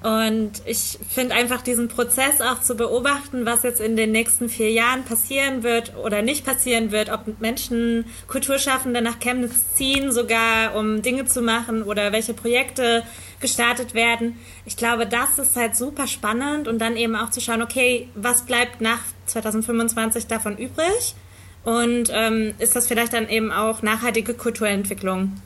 Und 0.02 0.62
ich 0.64 0.99
finde 1.11 1.35
einfach 1.35 1.61
diesen 1.61 1.88
Prozess 1.88 2.40
auch 2.40 2.62
zu 2.62 2.75
beobachten, 2.75 3.45
was 3.45 3.64
jetzt 3.64 3.83
in 3.83 3.97
den 3.97 4.12
nächsten 4.12 4.49
vier 4.49 4.71
Jahren 4.71 5.04
passieren 5.04 5.62
wird 5.62 5.95
oder 5.97 6.23
nicht 6.23 6.47
passieren 6.47 6.90
wird, 6.90 7.11
ob 7.11 7.38
Menschen, 7.40 8.07
Kulturschaffende 8.26 9.02
nach 9.02 9.19
Chemnitz 9.21 9.75
ziehen, 9.75 10.11
sogar 10.11 10.75
um 10.75 11.02
Dinge 11.02 11.26
zu 11.26 11.42
machen 11.42 11.83
oder 11.83 12.12
welche 12.12 12.33
Projekte 12.33 13.02
gestartet 13.40 13.92
werden. 13.92 14.38
Ich 14.64 14.78
glaube, 14.78 15.07
das 15.07 15.38
ist 15.38 15.57
halt 15.57 15.76
super 15.76 16.07
spannend 16.07 16.66
und 16.66 16.78
dann 16.78 16.97
eben 16.97 17.14
auch 17.14 17.30
zu 17.30 17.42
schauen, 17.42 17.61
okay, 17.61 18.09
was 18.14 18.47
bleibt 18.47 18.80
nach 18.80 19.00
2025 19.26 20.26
davon 20.26 20.57
übrig? 20.57 21.14
Und 21.62 22.11
ähm, 22.11 22.54
ist 22.59 22.75
das 22.75 22.87
vielleicht 22.87 23.12
dann 23.12 23.28
eben 23.28 23.52
auch 23.52 23.83
nachhaltige 23.83 24.33
Kulturentwicklung? 24.33 25.37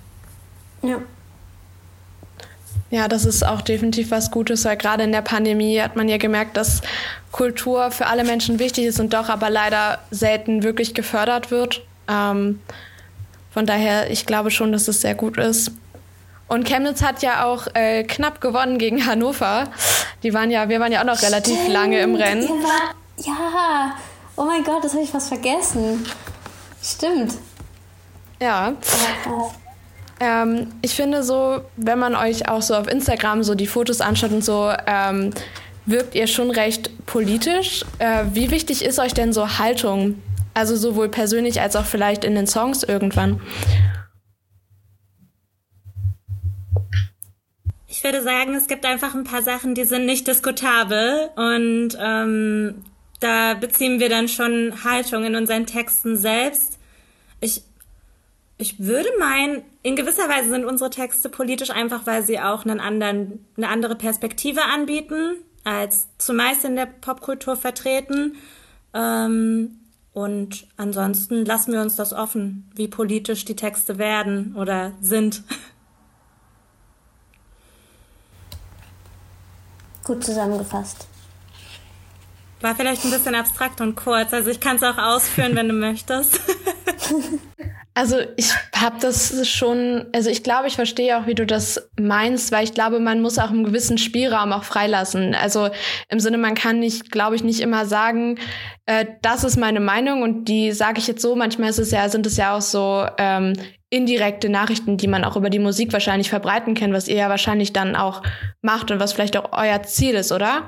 Ja. 0.83 1.01
Ja, 2.95 3.09
das 3.09 3.25
ist 3.25 3.45
auch 3.45 3.61
definitiv 3.61 4.13
was 4.13 4.31
Gutes, 4.31 4.65
weil 4.65 4.77
gerade 4.77 5.03
in 5.03 5.11
der 5.11 5.21
Pandemie 5.21 5.81
hat 5.81 5.97
man 5.97 6.09
ja 6.09 6.17
gemerkt, 6.17 6.57
dass 6.57 6.81
Kultur 7.33 7.91
für 7.91 8.07
alle 8.07 8.23
Menschen 8.23 8.61
wichtig 8.61 8.85
ist 8.85 9.01
und 9.01 9.13
doch 9.13 9.29
aber 9.29 9.51
leider 9.51 9.99
selten 10.13 10.63
wirklich 10.63 10.95
gefördert 10.95 11.51
wird. 11.51 11.83
Ähm, 12.07 12.61
von 13.51 13.67
daher, 13.67 14.13
ich 14.13 14.27
glaube 14.27 14.53
schon, 14.53 14.71
dass 14.71 14.87
es 14.87 15.01
sehr 15.01 15.17
gut 15.17 15.39
ist. 15.39 15.73
Und 16.47 16.69
Chemnitz 16.69 17.03
hat 17.03 17.21
ja 17.21 17.45
auch 17.45 17.67
äh, 17.75 18.05
knapp 18.05 18.41
gewonnen 18.41 18.79
gegen 18.79 19.05
Hannover. 19.05 19.65
Die 20.23 20.33
waren 20.33 20.53
ja, 20.53 20.69
wir 20.69 20.79
waren 20.79 20.93
ja 20.93 21.01
auch 21.01 21.07
noch 21.07 21.21
relativ 21.21 21.57
Stimmt, 21.57 21.73
lange 21.73 22.01
im 22.01 22.15
Rennen. 22.15 22.49
ja, 23.17 23.97
oh 24.37 24.45
mein 24.45 24.63
Gott, 24.63 24.85
das 24.85 24.93
habe 24.93 25.03
ich 25.03 25.11
fast 25.11 25.27
vergessen. 25.27 26.07
Stimmt. 26.81 27.35
Ja. 28.41 28.75
Ähm, 30.21 30.69
ich 30.83 30.95
finde 30.95 31.23
so, 31.23 31.63
wenn 31.77 31.99
man 31.99 32.15
euch 32.15 32.49
auch 32.49 32.63
so 32.63 32.75
auf 32.75 32.89
Instagram 32.89 33.43
so 33.43 33.55
die 33.55 33.67
Fotos 33.67 34.01
anschaut 34.01 34.33
und 34.33 34.45
so, 34.45 34.73
ähm, 34.87 35.31
wirkt 35.87 36.15
ihr 36.15 36.27
schon 36.27 36.51
recht 36.51 37.07
politisch. 37.07 37.85
Äh, 37.99 38.25
wie 38.33 38.51
wichtig 38.51 38.85
ist 38.85 38.99
euch 38.99 39.15
denn 39.15 39.33
so 39.33 39.59
Haltung? 39.59 40.23
Also 40.55 40.77
sowohl 40.77 41.09
persönlich 41.09 41.61
als 41.61 41.75
auch 41.75 41.85
vielleicht 41.85 42.25
in 42.25 42.35
den 42.35 42.47
Songs 42.47 42.85
irgendwann. 42.85 43.41
Ich 47.89 48.03
würde 48.03 48.23
sagen, 48.23 48.55
es 48.55 48.67
gibt 48.67 48.85
einfach 48.85 49.15
ein 49.15 49.25
paar 49.25 49.43
Sachen, 49.43 49.75
die 49.75 49.85
sind 49.85 50.05
nicht 50.05 50.27
diskutabel 50.27 51.31
und 51.37 51.97
ähm, 52.01 52.85
da 53.21 53.55
beziehen 53.55 54.01
wir 54.01 54.09
dann 54.09 54.29
schon 54.29 54.85
Haltung 54.85 55.25
in 55.25 55.35
unseren 55.37 55.67
Texten 55.67 56.17
selbst. 56.17 56.79
Ich 58.57 58.79
würde 58.79 59.09
meinen, 59.19 59.63
in 59.83 59.97
gewisser 59.97 60.29
Weise 60.29 60.49
sind 60.49 60.65
unsere 60.65 60.91
Texte 60.91 61.29
politisch 61.29 61.71
einfach, 61.71 62.07
weil 62.07 62.25
sie 62.25 62.39
auch 62.39 62.65
einen 62.65 62.79
anderen, 62.79 63.45
eine 63.57 63.69
andere 63.69 63.97
Perspektive 63.97 64.63
anbieten, 64.63 65.35
als 65.65 66.07
zumeist 66.19 66.65
in 66.65 66.77
der 66.77 66.87
Popkultur 66.87 67.57
vertreten. 67.57 68.37
Ähm, 68.93 69.81
und 70.13 70.69
ansonsten 70.77 71.45
lassen 71.45 71.73
wir 71.73 71.81
uns 71.81 71.97
das 71.97 72.13
offen, 72.13 72.71
wie 72.77 72.87
politisch 72.87 73.45
die 73.45 73.57
Texte 73.57 73.99
werden 73.99 74.55
oder 74.55 74.93
sind. 75.01 75.43
Gut 80.05 80.23
zusammengefasst. 80.23 81.09
War 82.61 82.77
vielleicht 82.77 83.05
ein 83.05 83.11
bisschen 83.11 83.35
abstrakt 83.35 83.81
und 83.81 83.97
kurz. 83.97 84.33
Also 84.33 84.51
ich 84.51 84.61
kann 84.61 84.77
es 84.77 84.85
auch 84.85 84.99
ausführen, 84.99 85.57
wenn 85.57 85.69
du 85.69 85.75
möchtest. 85.75 86.39
Also 87.97 88.17
ich 88.37 88.53
habe 88.75 88.97
das 89.01 89.49
schon, 89.49 90.07
also 90.13 90.29
ich 90.29 90.43
glaube, 90.43 90.67
ich 90.67 90.75
verstehe 90.75 91.17
auch, 91.17 91.29
wie 91.29 91.37
du 91.37 91.47
das 91.47 91.91
meinst, 91.97 92.51
weil 92.51 92.65
ich 92.65 92.75
glaube, 92.75 92.99
man 92.99 93.23
muss 93.23 93.39
auch 93.39 93.51
einen 93.51 93.63
gewissen 93.63 93.99
Spielraum 93.99 94.53
auch 94.53 94.65
freilassen. 94.65 95.37
Also 95.37 95.71
im 96.09 96.19
Sinne, 96.19 96.39
man 96.39 96.57
kann 96.57 96.81
nicht, 96.81 97.13
glaube 97.13 97.37
ich, 97.37 97.45
nicht 97.45 97.61
immer 97.61 97.87
sagen, 97.87 98.41
äh, 98.87 99.07
das 99.23 99.45
ist 99.45 99.57
meine 99.57 99.79
Meinung 99.79 100.23
und 100.23 100.47
die 100.47 100.73
sage 100.73 100.99
ich 100.99 101.07
jetzt 101.07 101.23
so. 101.23 101.37
Manchmal 101.37 101.71
ist 101.71 101.79
es 101.79 101.93
ja, 101.93 102.09
sind 102.09 102.27
es 102.27 102.37
ja 102.37 102.57
auch 102.57 102.63
so 102.63 103.07
ähm, 103.17 103.53
indirekte 103.91 104.49
Nachrichten, 104.49 104.97
die 104.97 105.07
man 105.07 105.23
auch 105.23 105.37
über 105.37 105.49
die 105.49 105.61
Musik 105.61 105.93
wahrscheinlich 105.93 106.31
verbreiten 106.31 106.75
kann, 106.75 106.93
was 106.93 107.07
ihr 107.07 107.17
ja 107.17 107.29
wahrscheinlich 107.29 107.73
dann 107.73 107.95
auch 107.95 108.23
macht 108.61 108.91
und 108.91 108.99
was 108.99 109.13
vielleicht 109.13 109.37
auch 109.37 109.53
euer 109.53 109.85
Ziel 109.85 110.17
ist, 110.17 110.33
oder? 110.33 110.67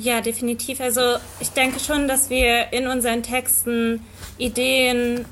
Ja, 0.00 0.22
definitiv. 0.22 0.80
Also 0.80 1.16
ich 1.40 1.50
denke 1.50 1.78
schon, 1.78 2.08
dass 2.08 2.30
wir 2.30 2.72
in 2.72 2.86
unseren 2.86 3.22
Texten 3.22 4.02
Ideen 4.38 5.26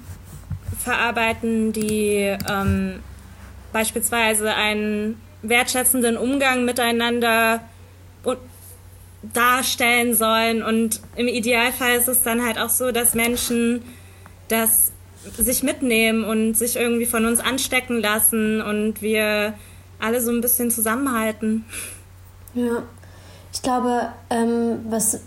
verarbeiten, 0.78 1.72
die 1.72 2.36
ähm, 2.50 3.00
beispielsweise 3.72 4.54
einen 4.54 5.20
wertschätzenden 5.42 6.18
Umgang 6.18 6.64
miteinander 6.66 7.62
darstellen 9.22 10.14
sollen. 10.14 10.62
Und 10.62 11.00
im 11.16 11.28
Idealfall 11.28 11.96
ist 11.96 12.08
es 12.08 12.22
dann 12.22 12.44
halt 12.44 12.58
auch 12.58 12.70
so, 12.70 12.92
dass 12.92 13.14
Menschen 13.14 13.82
das 14.48 14.92
sich 15.36 15.62
mitnehmen 15.62 16.24
und 16.24 16.54
sich 16.54 16.76
irgendwie 16.76 17.06
von 17.06 17.24
uns 17.24 17.40
anstecken 17.40 18.00
lassen 18.00 18.60
und 18.60 19.02
wir 19.02 19.54
alle 19.98 20.20
so 20.20 20.30
ein 20.30 20.40
bisschen 20.40 20.70
zusammenhalten. 20.70 21.64
Ja, 22.54 22.84
ich 23.52 23.62
glaube, 23.62 24.08
ähm, 24.30 24.84
was 24.88 25.20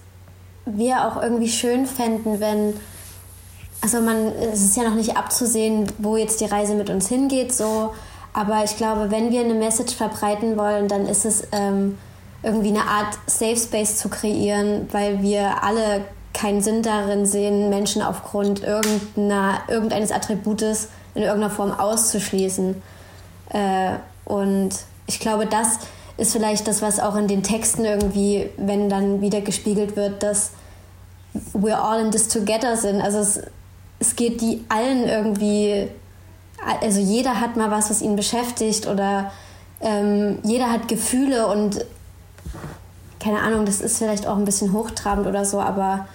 wir 0.65 1.07
auch 1.07 1.21
irgendwie 1.21 1.49
schön 1.49 1.85
fänden, 1.85 2.39
wenn, 2.39 2.73
also 3.81 3.99
man, 3.99 4.27
es 4.53 4.61
ist 4.61 4.77
ja 4.77 4.83
noch 4.83 4.95
nicht 4.95 5.17
abzusehen, 5.17 5.91
wo 5.97 6.17
jetzt 6.17 6.41
die 6.41 6.45
Reise 6.45 6.75
mit 6.75 6.89
uns 6.89 7.07
hingeht, 7.07 7.53
so, 7.53 7.93
aber 8.33 8.63
ich 8.63 8.77
glaube, 8.77 9.11
wenn 9.11 9.31
wir 9.31 9.41
eine 9.41 9.53
Message 9.53 9.95
verbreiten 9.95 10.57
wollen, 10.57 10.87
dann 10.87 11.05
ist 11.05 11.25
es 11.25 11.47
ähm, 11.51 11.97
irgendwie 12.43 12.69
eine 12.69 12.83
Art 12.83 13.17
Safe 13.27 13.57
Space 13.57 13.97
zu 13.97 14.09
kreieren, 14.09 14.87
weil 14.91 15.21
wir 15.21 15.63
alle 15.63 16.05
keinen 16.33 16.61
Sinn 16.61 16.81
darin 16.81 17.25
sehen, 17.25 17.69
Menschen 17.69 18.01
aufgrund 18.01 18.63
irgendeines 18.63 20.11
Attributes 20.11 20.87
in 21.13 21.23
irgendeiner 21.23 21.53
Form 21.53 21.71
auszuschließen. 21.71 22.81
Äh, 23.49 23.91
und 24.23 24.69
ich 25.07 25.19
glaube, 25.19 25.45
das 25.45 25.79
ist 26.21 26.33
vielleicht 26.33 26.67
das, 26.67 26.81
was 26.81 26.99
auch 26.99 27.15
in 27.15 27.27
den 27.27 27.41
Texten 27.41 27.83
irgendwie, 27.83 28.49
wenn 28.57 28.89
dann 28.89 29.21
wieder 29.21 29.41
gespiegelt 29.41 29.95
wird, 29.95 30.21
dass 30.21 30.51
we're 31.53 31.81
all 31.81 31.99
in 31.99 32.11
this 32.11 32.27
together 32.27 32.77
sind. 32.77 33.01
Also 33.01 33.19
es, 33.19 33.41
es 33.99 34.15
geht 34.15 34.39
die 34.39 34.63
allen 34.69 35.07
irgendwie, 35.07 35.87
also 36.81 36.99
jeder 36.99 37.41
hat 37.41 37.57
mal 37.57 37.71
was, 37.71 37.89
was 37.89 38.01
ihn 38.01 38.15
beschäftigt 38.15 38.87
oder 38.87 39.31
ähm, 39.81 40.37
jeder 40.43 40.71
hat 40.71 40.87
Gefühle 40.87 41.47
und 41.47 41.83
keine 43.19 43.39
Ahnung, 43.39 43.65
das 43.65 43.81
ist 43.81 43.97
vielleicht 43.97 44.27
auch 44.27 44.37
ein 44.37 44.45
bisschen 44.45 44.73
hochtrabend 44.73 45.25
oder 45.25 45.43
so, 45.43 45.59
aber 45.59 46.07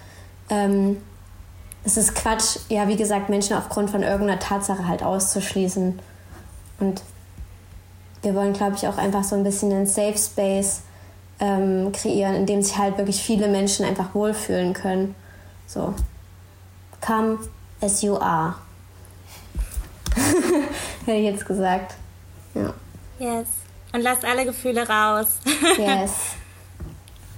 ähm, 0.50 0.98
es 1.84 1.96
ist 1.96 2.14
Quatsch, 2.14 2.58
ja, 2.68 2.86
wie 2.88 2.96
gesagt, 2.96 3.28
Menschen 3.28 3.56
aufgrund 3.56 3.90
von 3.90 4.02
irgendeiner 4.02 4.40
Tatsache 4.40 4.86
halt 4.86 5.02
auszuschließen. 5.02 5.98
Und 6.80 7.02
wir 8.22 8.34
wollen, 8.34 8.52
glaube 8.52 8.76
ich, 8.76 8.86
auch 8.86 8.98
einfach 8.98 9.24
so 9.24 9.36
ein 9.36 9.44
bisschen 9.44 9.72
einen 9.72 9.86
Safe 9.86 10.16
Space 10.16 10.82
ähm, 11.40 11.92
kreieren, 11.92 12.34
in 12.34 12.46
dem 12.46 12.62
sich 12.62 12.76
halt 12.76 12.96
wirklich 12.98 13.22
viele 13.22 13.48
Menschen 13.48 13.84
einfach 13.84 14.14
wohlfühlen 14.14 14.72
können. 14.72 15.14
So, 15.66 15.94
come 17.00 17.38
as 17.80 18.02
you 18.02 18.16
are. 18.16 18.54
Hätte 21.04 21.18
ich 21.18 21.24
jetzt 21.24 21.46
gesagt. 21.46 21.94
Ja. 22.54 22.72
Yes. 23.18 23.46
Und 23.92 24.00
lasst 24.02 24.24
alle 24.24 24.44
Gefühle 24.44 24.88
raus. 24.88 25.26
yes. 25.78 26.12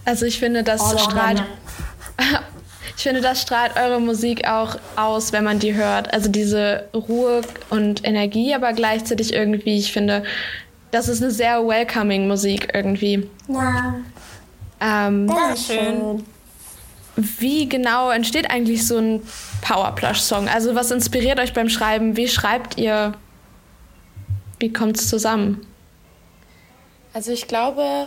Also 0.05 0.27
ich 0.27 0.39
finde, 0.39 0.63
das 0.63 0.81
All 0.81 0.99
strahlt. 0.99 1.43
Ich 2.97 3.05
finde, 3.05 3.21
das 3.21 3.41
strahlt 3.41 3.77
eure 3.77 4.01
Musik 4.01 4.49
auch 4.49 4.77
aus, 4.97 5.33
wenn 5.33 5.45
man 5.45 5.61
die 5.61 5.75
hört. 5.75 6.13
Also 6.13 6.29
diese 6.29 6.89
Ruhe 6.93 7.43
und 7.71 8.05
Energie, 8.05 8.53
aber 8.55 8.73
gleichzeitig 8.73 9.33
irgendwie, 9.33 9.79
ich 9.79 9.93
finde, 9.93 10.25
das 10.91 11.09
ist 11.09 11.23
eine 11.23 11.31
sehr 11.31 11.67
welcoming 11.67 12.29
Musik 12.29 12.69
irgendwie. 12.73 13.29
Ja. 13.49 13.95
Ähm, 14.81 15.27
das 15.27 15.61
ist 15.61 15.67
schön. 15.67 16.25
Wie 17.17 17.69
genau 17.69 18.11
entsteht 18.11 18.51
eigentlich 18.51 18.87
so 18.87 18.99
ein 18.99 19.23
Powerplush-Song? 19.63 20.49
Also 20.49 20.75
was 20.75 20.91
inspiriert 20.91 21.41
euch 21.41 21.53
beim 21.53 21.69
Schreiben? 21.69 22.17
Wie 22.17 22.29
schreibt 22.29 22.79
ihr? 22.79 23.13
Wie 24.61 24.73
kommt 24.73 24.99
es 24.99 25.09
zusammen? 25.09 25.67
Also 27.13 27.33
ich 27.33 27.49
glaube, 27.49 28.07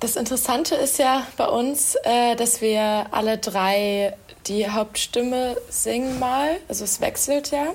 das 0.00 0.16
Interessante 0.16 0.74
ist 0.74 0.98
ja 0.98 1.26
bei 1.36 1.46
uns, 1.46 1.96
äh, 2.04 2.34
dass 2.36 2.60
wir 2.60 3.06
alle 3.10 3.38
drei 3.38 4.14
die 4.46 4.68
Hauptstimme 4.68 5.56
singen 5.68 6.18
mal. 6.18 6.56
Also 6.68 6.84
es 6.84 7.00
wechselt 7.00 7.50
ja. 7.50 7.68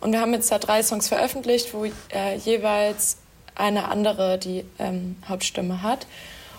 Und 0.00 0.12
wir 0.12 0.20
haben 0.20 0.32
jetzt 0.32 0.50
da 0.50 0.58
drei 0.58 0.82
Songs 0.82 1.08
veröffentlicht, 1.08 1.74
wo 1.74 1.84
äh, 1.84 2.36
jeweils 2.44 3.18
eine 3.54 3.88
andere 3.88 4.38
die 4.38 4.64
ähm, 4.78 5.16
Hauptstimme 5.28 5.82
hat. 5.82 6.06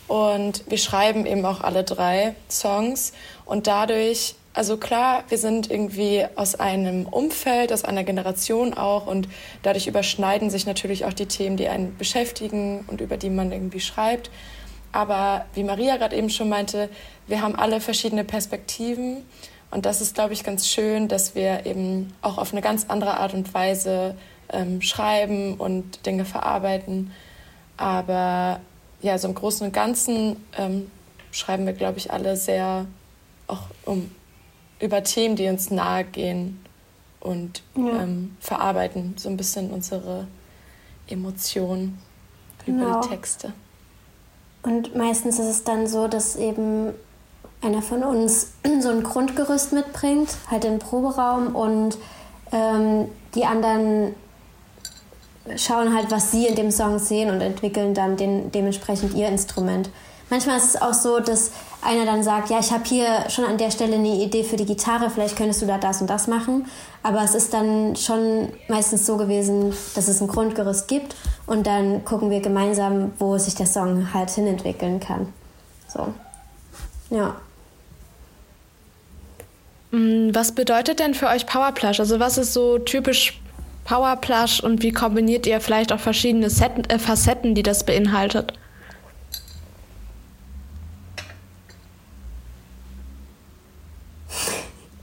Und 0.07 0.63
wir 0.69 0.77
schreiben 0.77 1.25
eben 1.25 1.45
auch 1.45 1.61
alle 1.61 1.83
drei 1.83 2.35
Songs. 2.49 3.13
Und 3.45 3.67
dadurch 3.67 4.35
also 4.53 4.77
klar, 4.77 5.23
wir 5.29 5.37
sind 5.37 5.69
irgendwie 5.69 6.25
aus 6.35 6.55
einem 6.55 7.05
Umfeld, 7.05 7.71
aus 7.71 7.85
einer 7.85 8.03
Generation 8.03 8.73
auch 8.73 9.05
und 9.05 9.29
dadurch 9.61 9.87
überschneiden 9.87 10.49
sich 10.49 10.65
natürlich 10.65 11.05
auch 11.05 11.13
die 11.13 11.27
Themen, 11.27 11.55
die 11.55 11.67
einen 11.67 11.95
beschäftigen 11.97 12.83
und 12.87 12.99
über 12.99 13.15
die 13.15 13.29
man 13.29 13.51
irgendwie 13.51 13.79
schreibt. 13.79 14.31
Aber 14.91 15.45
wie 15.53 15.63
Maria 15.63 15.97
gerade 15.97 16.15
eben 16.15 16.29
schon 16.29 16.49
meinte, 16.49 16.89
wir 17.27 17.41
haben 17.41 17.55
alle 17.55 17.79
verschiedene 17.79 18.23
Perspektiven 18.23 19.23
und 19.71 19.85
das 19.85 20.01
ist, 20.01 20.15
glaube 20.15 20.33
ich, 20.33 20.43
ganz 20.43 20.67
schön, 20.67 21.07
dass 21.07 21.35
wir 21.35 21.65
eben 21.65 22.13
auch 22.21 22.37
auf 22.37 22.51
eine 22.51 22.61
ganz 22.61 22.85
andere 22.87 23.19
Art 23.19 23.33
und 23.33 23.53
Weise 23.53 24.15
ähm, 24.51 24.81
schreiben 24.81 25.55
und 25.55 26.05
Dinge 26.05 26.25
verarbeiten. 26.25 27.11
Aber 27.77 28.59
ja, 29.01 29.17
so 29.17 29.27
im 29.27 29.35
Großen 29.35 29.65
und 29.65 29.73
Ganzen 29.73 30.43
ähm, 30.57 30.89
schreiben 31.31 31.65
wir, 31.65 31.73
glaube 31.73 31.99
ich, 31.99 32.11
alle 32.11 32.35
sehr 32.35 32.85
auch 33.47 33.63
um, 33.85 34.09
über 34.79 35.03
Themen, 35.03 35.35
die 35.35 35.47
uns 35.47 35.69
nahe 35.69 36.03
gehen 36.03 36.63
und 37.19 37.63
ja. 37.75 38.03
ähm, 38.03 38.35
verarbeiten 38.39 39.15
so 39.17 39.29
ein 39.29 39.37
bisschen 39.37 39.71
unsere 39.71 40.27
Emotionen 41.07 41.99
genau. 42.65 42.89
über 42.89 43.01
die 43.01 43.09
Texte. 43.09 43.53
Und 44.61 44.95
meistens 44.95 45.39
ist 45.39 45.47
es 45.47 45.63
dann 45.63 45.87
so, 45.87 46.07
dass 46.07 46.35
eben 46.35 46.93
einer 47.61 47.81
von 47.81 48.03
uns 48.03 48.51
so 48.81 48.89
ein 48.89 49.03
Grundgerüst 49.03 49.73
mitbringt, 49.73 50.29
halt 50.49 50.63
den 50.63 50.79
Proberaum 50.79 51.55
und 51.55 51.97
ähm, 52.51 53.09
die 53.35 53.45
anderen 53.45 54.15
schauen 55.55 55.95
halt, 55.95 56.11
was 56.11 56.31
sie 56.31 56.47
in 56.47 56.55
dem 56.55 56.71
Song 56.71 56.99
sehen 56.99 57.29
und 57.29 57.41
entwickeln 57.41 57.93
dann 57.93 58.17
den, 58.17 58.51
dementsprechend 58.51 59.13
ihr 59.13 59.27
Instrument. 59.27 59.89
Manchmal 60.29 60.57
ist 60.57 60.75
es 60.75 60.81
auch 60.81 60.93
so, 60.93 61.19
dass 61.19 61.51
einer 61.81 62.05
dann 62.05 62.23
sagt, 62.23 62.51
ja, 62.51 62.59
ich 62.59 62.71
habe 62.71 62.83
hier 62.83 63.29
schon 63.29 63.45
an 63.45 63.57
der 63.57 63.71
Stelle 63.71 63.95
eine 63.95 64.15
Idee 64.15 64.43
für 64.43 64.57
die 64.57 64.65
Gitarre, 64.65 65.09
vielleicht 65.09 65.35
könntest 65.35 65.61
du 65.61 65.65
da 65.65 65.79
das 65.79 66.01
und 66.01 66.09
das 66.09 66.27
machen. 66.27 66.67
Aber 67.01 67.23
es 67.23 67.33
ist 67.33 67.53
dann 67.53 67.95
schon 67.95 68.49
meistens 68.67 69.07
so 69.07 69.17
gewesen, 69.17 69.73
dass 69.95 70.07
es 70.07 70.21
ein 70.21 70.27
Grundgerüst 70.27 70.87
gibt 70.87 71.15
und 71.47 71.65
dann 71.65 72.05
gucken 72.05 72.29
wir 72.29 72.41
gemeinsam, 72.41 73.13
wo 73.17 73.37
sich 73.39 73.55
der 73.55 73.65
Song 73.65 74.13
halt 74.13 74.29
hinentwickeln 74.29 74.99
kann. 74.99 75.33
So. 75.87 76.13
Ja. 77.09 77.35
Mm, 79.91 80.29
was 80.33 80.53
bedeutet 80.53 80.99
denn 80.99 81.13
für 81.13 81.27
euch 81.27 81.45
Powerplush? 81.45 81.99
Also 81.99 82.19
was 82.19 82.37
ist 82.37 82.53
so 82.53 82.77
typisch 82.77 83.39
Powerplush 83.85 84.59
und 84.61 84.83
wie 84.83 84.91
kombiniert 84.91 85.47
ihr 85.47 85.59
vielleicht 85.61 85.91
auch 85.91 85.99
verschiedene 85.99 86.49
Set 86.49 86.91
äh, 86.91 86.99
Facetten, 86.99 87.55
die 87.55 87.63
das 87.63 87.83
beinhaltet? 87.85 88.53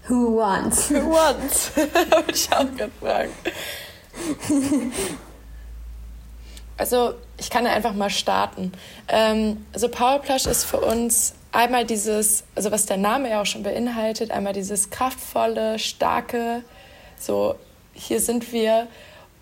Who 0.09 0.37
wants? 0.37 0.89
Who 0.91 1.11
wants? 1.11 1.73
Habe 2.13 2.31
ich 2.31 2.49
auch 2.53 2.77
gefragt. 2.77 3.33
Also, 6.77 7.15
ich 7.39 7.51
kann 7.51 7.65
ja 7.65 7.73
einfach 7.73 7.93
mal 7.93 8.11
starten. 8.11 8.71
Ähm, 9.09 9.67
also, 9.73 9.89
Powerplush 9.89 10.47
ist 10.47 10.63
für 10.63 10.79
uns 10.79 11.35
einmal 11.57 11.85
dieses, 11.85 12.45
also 12.55 12.71
was 12.71 12.87
der 12.87 12.99
Name 12.99 13.31
ja 13.31 13.41
auch 13.41 13.47
schon 13.47 13.63
beinhaltet, 13.63 14.31
einmal 14.31 14.53
dieses 14.53 14.91
kraftvolle, 14.91 15.79
starke, 15.79 16.63
so 17.19 17.57
hier 17.95 18.21
sind 18.21 18.53
wir 18.53 18.87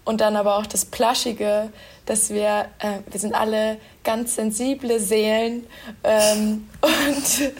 und 0.04 0.20
dann 0.20 0.36
aber 0.36 0.58
auch 0.58 0.66
das 0.66 0.84
Plaschige, 0.84 1.70
dass 2.06 2.30
wir, 2.30 2.66
äh, 2.78 2.98
wir 3.10 3.18
sind 3.18 3.34
alle 3.34 3.78
ganz 4.04 4.36
sensible 4.36 5.00
Seelen 5.00 5.66
ähm, 6.04 6.68
und 6.80 7.52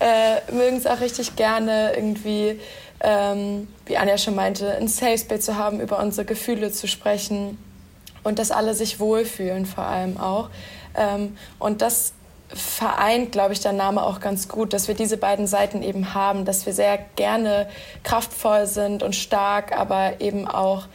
äh, 0.00 0.52
mögen 0.52 0.78
es 0.78 0.86
auch 0.86 1.00
richtig 1.00 1.36
gerne 1.36 1.94
irgendwie, 1.94 2.58
ähm, 3.00 3.68
wie 3.86 3.96
Anja 3.96 4.18
schon 4.18 4.34
meinte, 4.34 4.74
ein 4.74 4.88
Safe 4.88 5.18
Space 5.18 5.44
zu 5.44 5.56
haben, 5.56 5.80
über 5.80 5.98
unsere 5.98 6.24
Gefühle 6.24 6.72
zu 6.72 6.88
sprechen 6.88 7.58
und 8.24 8.38
dass 8.38 8.50
alle 8.50 8.74
sich 8.74 8.98
wohlfühlen 8.98 9.66
vor 9.66 9.84
allem 9.84 10.18
auch. 10.18 10.48
Ähm, 10.96 11.36
und 11.58 11.82
das 11.82 12.14
vereint, 12.54 13.32
glaube 13.32 13.52
ich, 13.52 13.60
der 13.60 13.72
Name 13.72 14.02
auch 14.02 14.20
ganz 14.20 14.48
gut, 14.48 14.72
dass 14.72 14.88
wir 14.88 14.94
diese 14.94 15.16
beiden 15.16 15.46
Seiten 15.46 15.82
eben 15.82 16.14
haben, 16.14 16.44
dass 16.44 16.66
wir 16.66 16.72
sehr 16.72 16.98
gerne 17.16 17.68
kraftvoll 18.02 18.66
sind 18.66 19.02
und 19.02 19.16
stark, 19.16 19.72
aber 19.72 20.20
eben 20.20 20.46
auch 20.46 20.86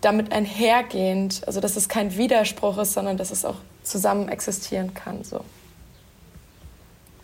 damit 0.00 0.32
einhergehend, 0.32 1.42
also 1.46 1.60
dass 1.60 1.76
es 1.76 1.88
kein 1.88 2.16
Widerspruch 2.16 2.78
ist, 2.78 2.92
sondern 2.92 3.16
dass 3.16 3.30
es 3.30 3.44
auch 3.44 3.56
zusammen 3.82 4.28
existieren 4.28 4.94
kann. 4.94 5.24
So. 5.24 5.44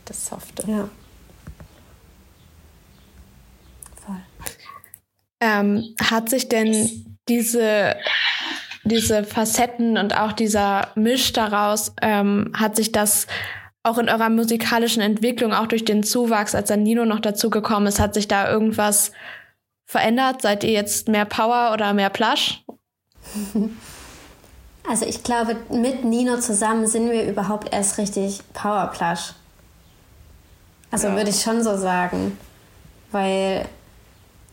Das 0.04 0.26
Softe. 0.26 0.64
Ja. 0.70 0.88
Voll. 4.04 4.20
Ähm, 5.40 5.94
hat 6.02 6.28
sich 6.28 6.48
denn 6.48 7.16
diese 7.28 7.96
diese 8.84 9.24
Facetten 9.24 9.96
und 9.96 10.16
auch 10.16 10.32
dieser 10.32 10.88
Misch 10.94 11.32
daraus, 11.32 11.94
ähm, 12.02 12.52
hat 12.54 12.76
sich 12.76 12.92
das 12.92 13.26
auch 13.82 13.98
in 13.98 14.08
eurer 14.08 14.28
musikalischen 14.28 15.02
Entwicklung, 15.02 15.52
auch 15.52 15.66
durch 15.66 15.84
den 15.84 16.02
Zuwachs, 16.02 16.54
als 16.54 16.68
dann 16.68 16.82
Nino 16.82 17.04
noch 17.04 17.20
dazu 17.20 17.50
gekommen 17.50 17.86
ist, 17.86 18.00
hat 18.00 18.14
sich 18.14 18.28
da 18.28 18.50
irgendwas 18.50 19.12
verändert? 19.86 20.42
Seid 20.42 20.64
ihr 20.64 20.70
jetzt 20.70 21.08
mehr 21.08 21.24
Power 21.24 21.72
oder 21.72 21.92
mehr 21.92 22.10
Plush? 22.10 22.64
Also 24.88 25.06
ich 25.06 25.22
glaube, 25.22 25.56
mit 25.70 26.04
Nino 26.04 26.38
zusammen 26.38 26.88
sind 26.88 27.08
wir 27.08 27.28
überhaupt 27.28 27.72
erst 27.72 27.98
richtig 27.98 28.40
Power 28.52 28.90
Plush. 28.92 29.32
Also 30.90 31.08
ja. 31.08 31.14
würde 31.14 31.30
ich 31.30 31.40
schon 31.40 31.62
so 31.62 31.76
sagen. 31.76 32.36
Weil 33.12 33.66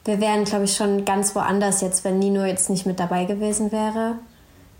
wir 0.05 0.19
wären, 0.19 0.45
glaube 0.45 0.65
ich, 0.65 0.75
schon 0.75 1.05
ganz 1.05 1.35
woanders 1.35 1.81
jetzt, 1.81 2.03
wenn 2.03 2.19
Nino 2.19 2.43
jetzt 2.43 2.69
nicht 2.69 2.85
mit 2.85 2.99
dabei 2.99 3.25
gewesen 3.25 3.71
wäre 3.71 4.15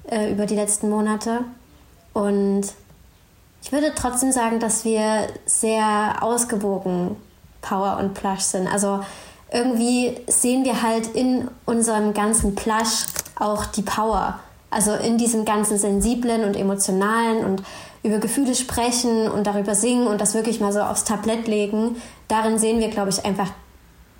äh, 0.09 0.31
über 0.31 0.45
die 0.45 0.55
letzten 0.55 0.89
Monate. 0.89 1.41
Und 2.13 2.63
ich 3.61 3.71
würde 3.71 3.93
trotzdem 3.95 4.31
sagen, 4.31 4.59
dass 4.59 4.85
wir 4.85 5.27
sehr 5.45 6.17
ausgewogen 6.21 7.17
Power 7.61 7.97
und 7.99 8.13
Plush 8.13 8.41
sind. 8.41 8.67
Also 8.67 9.01
irgendwie 9.51 10.17
sehen 10.27 10.63
wir 10.63 10.81
halt 10.81 11.07
in 11.07 11.49
unserem 11.65 12.13
ganzen 12.13 12.55
Plush 12.55 13.05
auch 13.37 13.65
die 13.65 13.81
Power. 13.81 14.39
Also 14.71 14.93
in 14.93 15.17
diesem 15.17 15.45
ganzen 15.45 15.77
sensiblen 15.77 16.43
und 16.43 16.55
emotionalen 16.55 17.43
und 17.43 17.63
über 18.03 18.19
Gefühle 18.19 18.55
sprechen 18.55 19.29
und 19.29 19.45
darüber 19.45 19.75
singen 19.75 20.07
und 20.07 20.21
das 20.21 20.35
wirklich 20.35 20.59
mal 20.59 20.71
so 20.71 20.79
aufs 20.79 21.03
Tablett 21.03 21.47
legen, 21.47 22.01
darin 22.27 22.59
sehen 22.59 22.79
wir, 22.79 22.89
glaube 22.89 23.09
ich, 23.09 23.25
einfach 23.25 23.49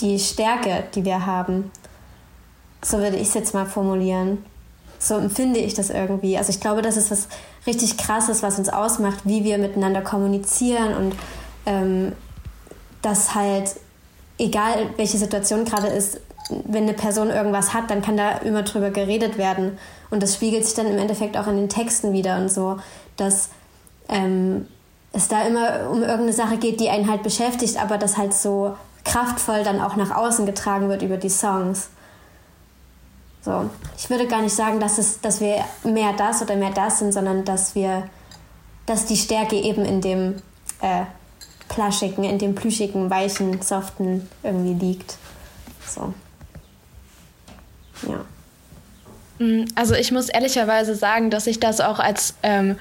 die 0.02 0.20
Stärke, 0.20 0.84
die 0.96 1.06
wir 1.06 1.26
haben. 1.26 1.72
So 2.82 3.00
würde 3.00 3.18
ich 3.18 3.30
es 3.30 3.34
jetzt 3.34 3.54
mal 3.54 3.66
formulieren. 3.66 4.44
So 5.00 5.16
empfinde 5.16 5.60
ich 5.60 5.74
das 5.74 5.90
irgendwie. 5.90 6.38
Also 6.38 6.50
ich 6.50 6.60
glaube, 6.60 6.82
das 6.82 6.98
ist 6.98 7.12
was 7.12 7.28
richtig 7.66 7.98
Krasses, 7.98 8.44
was 8.44 8.60
uns 8.60 8.70
ausmacht, 8.70 9.20
wie 9.24 9.44
wir 9.44 9.58
miteinander 9.58 10.02
kommunizieren 10.02 10.96
und 10.96 11.16
ähm, 11.66 12.14
dass 13.02 13.34
halt, 13.36 13.76
egal 14.38 14.90
welche 14.98 15.18
Situation 15.18 15.66
gerade 15.66 15.88
ist, 15.88 16.20
wenn 16.66 16.84
eine 16.84 16.94
Person 16.94 17.30
irgendwas 17.30 17.74
hat, 17.74 17.90
dann 17.92 18.02
kann 18.02 18.18
da 18.18 18.32
immer 18.40 18.64
drüber 18.64 18.90
geredet 18.90 19.38
werden. 19.38 19.78
Und 20.10 20.24
das 20.24 20.36
spiegelt 20.36 20.66
sich 20.66 20.76
dann 20.76 20.88
im 20.88 20.98
Endeffekt 20.98 21.38
auch 21.38 21.48
in 21.48 21.56
den 21.56 21.70
Texten 21.70 22.12
wieder 22.12 22.38
und 22.38 22.50
so, 22.50 22.78
dass 23.18 23.50
ähm, 24.10 24.66
es 25.14 25.28
da 25.28 25.44
immer 25.44 25.90
um 25.90 26.02
irgendeine 26.02 26.34
Sache 26.34 26.58
geht, 26.58 26.80
die 26.80 26.90
einen 26.90 27.10
halt 27.10 27.24
beschäftigt, 27.24 27.82
aber 27.82 27.98
das 27.98 28.18
halt 28.18 28.34
so 28.34 28.76
kraftvoll 29.10 29.64
dann 29.64 29.82
auch 29.82 29.96
nach 29.96 30.16
außen 30.16 30.46
getragen 30.46 30.90
wird 30.90 31.02
über 31.02 31.18
die 31.18 31.30
Songs. 31.30 31.90
So, 33.42 33.70
ich 33.98 34.10
würde 34.10 34.28
gar 34.28 34.42
nicht 34.42 34.56
sagen, 34.56 34.80
dass, 34.80 34.98
es, 34.98 35.22
dass 35.22 35.40
wir 35.40 35.64
mehr 35.84 36.14
das 36.14 36.42
oder 36.42 36.56
mehr 36.56 36.72
das 36.72 37.00
sind, 37.00 37.14
sondern 37.14 37.46
dass 37.46 37.74
wir, 37.74 38.10
dass 38.86 39.06
die 39.06 39.16
Stärke 39.16 39.56
eben 39.56 39.86
in 39.86 40.02
dem 40.02 40.36
äh, 40.82 41.06
plaschigen, 41.70 42.24
in 42.24 42.38
dem 42.38 42.56
plüschigen, 42.56 43.10
weichen, 43.10 43.62
soften 43.62 44.28
irgendwie 44.44 44.74
liegt. 44.74 45.18
So. 45.88 46.14
Ja. 48.08 48.26
Mm, 49.46 49.66
also 49.76 49.96
ich 49.96 50.12
muss 50.12 50.30
ehrlicherweise 50.30 50.96
sagen, 50.96 51.30
dass 51.30 51.48
ich 51.48 51.60
das 51.60 51.80
auch 51.80 52.00
als 52.00 52.36
ähm, 52.44 52.78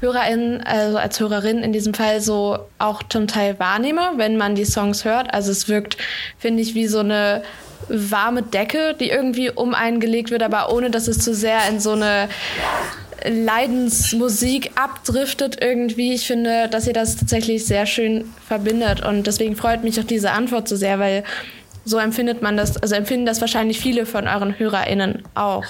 Hörerin, 0.00 0.62
also 0.64 0.98
als 0.98 1.20
Hörerin 1.20 1.58
in 1.58 1.72
diesem 1.72 1.94
Fall 1.94 2.20
so 2.20 2.58
auch 2.78 3.02
zum 3.02 3.26
Teil 3.26 3.58
wahrnehme, 3.58 4.12
wenn 4.16 4.36
man 4.36 4.54
die 4.54 4.64
Songs 4.64 5.04
hört. 5.04 5.32
Also 5.32 5.50
es 5.50 5.68
wirkt, 5.68 5.96
finde 6.38 6.62
ich, 6.62 6.74
wie 6.74 6.86
so 6.86 7.00
eine 7.00 7.42
warme 7.88 8.42
Decke, 8.42 8.94
die 8.98 9.10
irgendwie 9.10 9.50
um 9.50 9.74
einen 9.74 10.00
gelegt 10.00 10.30
wird, 10.30 10.42
aber 10.42 10.72
ohne 10.72 10.90
dass 10.90 11.08
es 11.08 11.18
zu 11.18 11.34
sehr 11.34 11.68
in 11.68 11.80
so 11.80 11.92
eine 11.92 12.28
Leidensmusik 13.24 14.72
abdriftet 14.76 15.58
irgendwie. 15.60 16.14
Ich 16.14 16.26
finde, 16.26 16.68
dass 16.68 16.86
ihr 16.86 16.92
das 16.92 17.16
tatsächlich 17.16 17.66
sehr 17.66 17.86
schön 17.86 18.24
verbindet 18.46 19.04
und 19.04 19.26
deswegen 19.26 19.56
freut 19.56 19.84
mich 19.84 20.00
auch 20.00 20.04
diese 20.04 20.30
Antwort 20.30 20.68
so 20.68 20.76
sehr, 20.76 20.98
weil 20.98 21.24
so 21.84 21.98
empfindet 21.98 22.42
man 22.42 22.56
das, 22.56 22.76
also 22.76 22.94
empfinden 22.94 23.26
das 23.26 23.40
wahrscheinlich 23.40 23.80
viele 23.80 24.06
von 24.06 24.28
euren 24.28 24.58
HörerInnen 24.58 25.22
auch, 25.34 25.64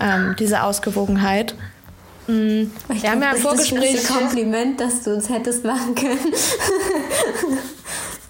ähm, 0.00 0.36
diese 0.38 0.62
Ausgewogenheit. 0.62 1.54
Mhm. 2.26 2.72
Wir 2.88 2.96
glaub, 2.96 3.12
haben 3.12 3.22
ja 3.22 3.32
im 3.32 3.36
Vorgespräch. 3.38 3.92
Das 3.92 4.04
ist 4.04 4.10
ein 4.10 4.18
Kompliment, 4.18 4.80
dass 4.80 5.02
du 5.02 5.14
uns 5.14 5.28
hättest 5.28 5.64
machen 5.64 5.94
können. 5.94 6.34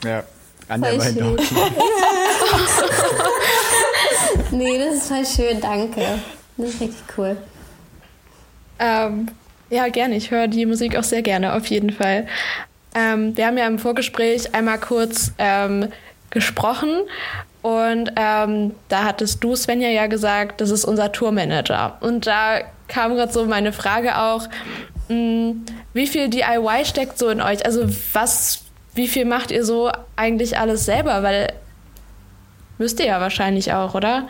ja, 0.04 0.24
schön. 1.00 1.36
nee, 4.50 4.78
das 4.78 4.96
ist 4.96 5.08
voll 5.08 5.26
schön, 5.26 5.60
danke. 5.60 6.20
Das 6.56 6.68
ist 6.68 6.80
richtig 6.80 7.02
cool. 7.16 7.36
Ähm, 8.78 9.28
ja, 9.70 9.88
gerne. 9.88 10.16
Ich 10.16 10.30
höre 10.30 10.48
die 10.48 10.66
Musik 10.66 10.96
auch 10.96 11.04
sehr 11.04 11.22
gerne, 11.22 11.54
auf 11.54 11.66
jeden 11.66 11.90
Fall. 11.90 12.26
Ähm, 12.94 13.36
wir 13.36 13.46
haben 13.46 13.58
ja 13.58 13.66
im 13.66 13.78
Vorgespräch 13.78 14.54
einmal 14.54 14.78
kurz 14.78 15.32
ähm, 15.38 15.88
gesprochen 16.30 17.02
und 17.64 18.12
ähm, 18.16 18.74
da 18.90 19.04
hattest 19.04 19.42
du, 19.42 19.56
Svenja, 19.56 19.88
ja 19.88 20.06
gesagt, 20.06 20.60
das 20.60 20.68
ist 20.68 20.84
unser 20.84 21.12
Tourmanager. 21.12 21.96
Und 22.02 22.26
da 22.26 22.60
kam 22.88 23.14
gerade 23.14 23.32
so 23.32 23.46
meine 23.46 23.72
Frage 23.72 24.18
auch, 24.18 24.46
mh, 25.08 25.14
hm, 25.14 25.66
wie 25.94 26.06
viel 26.06 26.28
DIY 26.28 26.84
steckt 26.84 27.16
so 27.16 27.30
in 27.30 27.40
euch? 27.40 27.64
Also 27.64 27.86
was, 28.12 28.64
wie 28.92 29.08
viel 29.08 29.24
macht 29.24 29.50
ihr 29.50 29.64
so 29.64 29.90
eigentlich 30.14 30.58
alles 30.58 30.84
selber? 30.84 31.22
Weil 31.22 31.54
müsst 32.76 33.00
ihr 33.00 33.06
ja 33.06 33.18
wahrscheinlich 33.18 33.72
auch, 33.72 33.94
oder? 33.94 34.28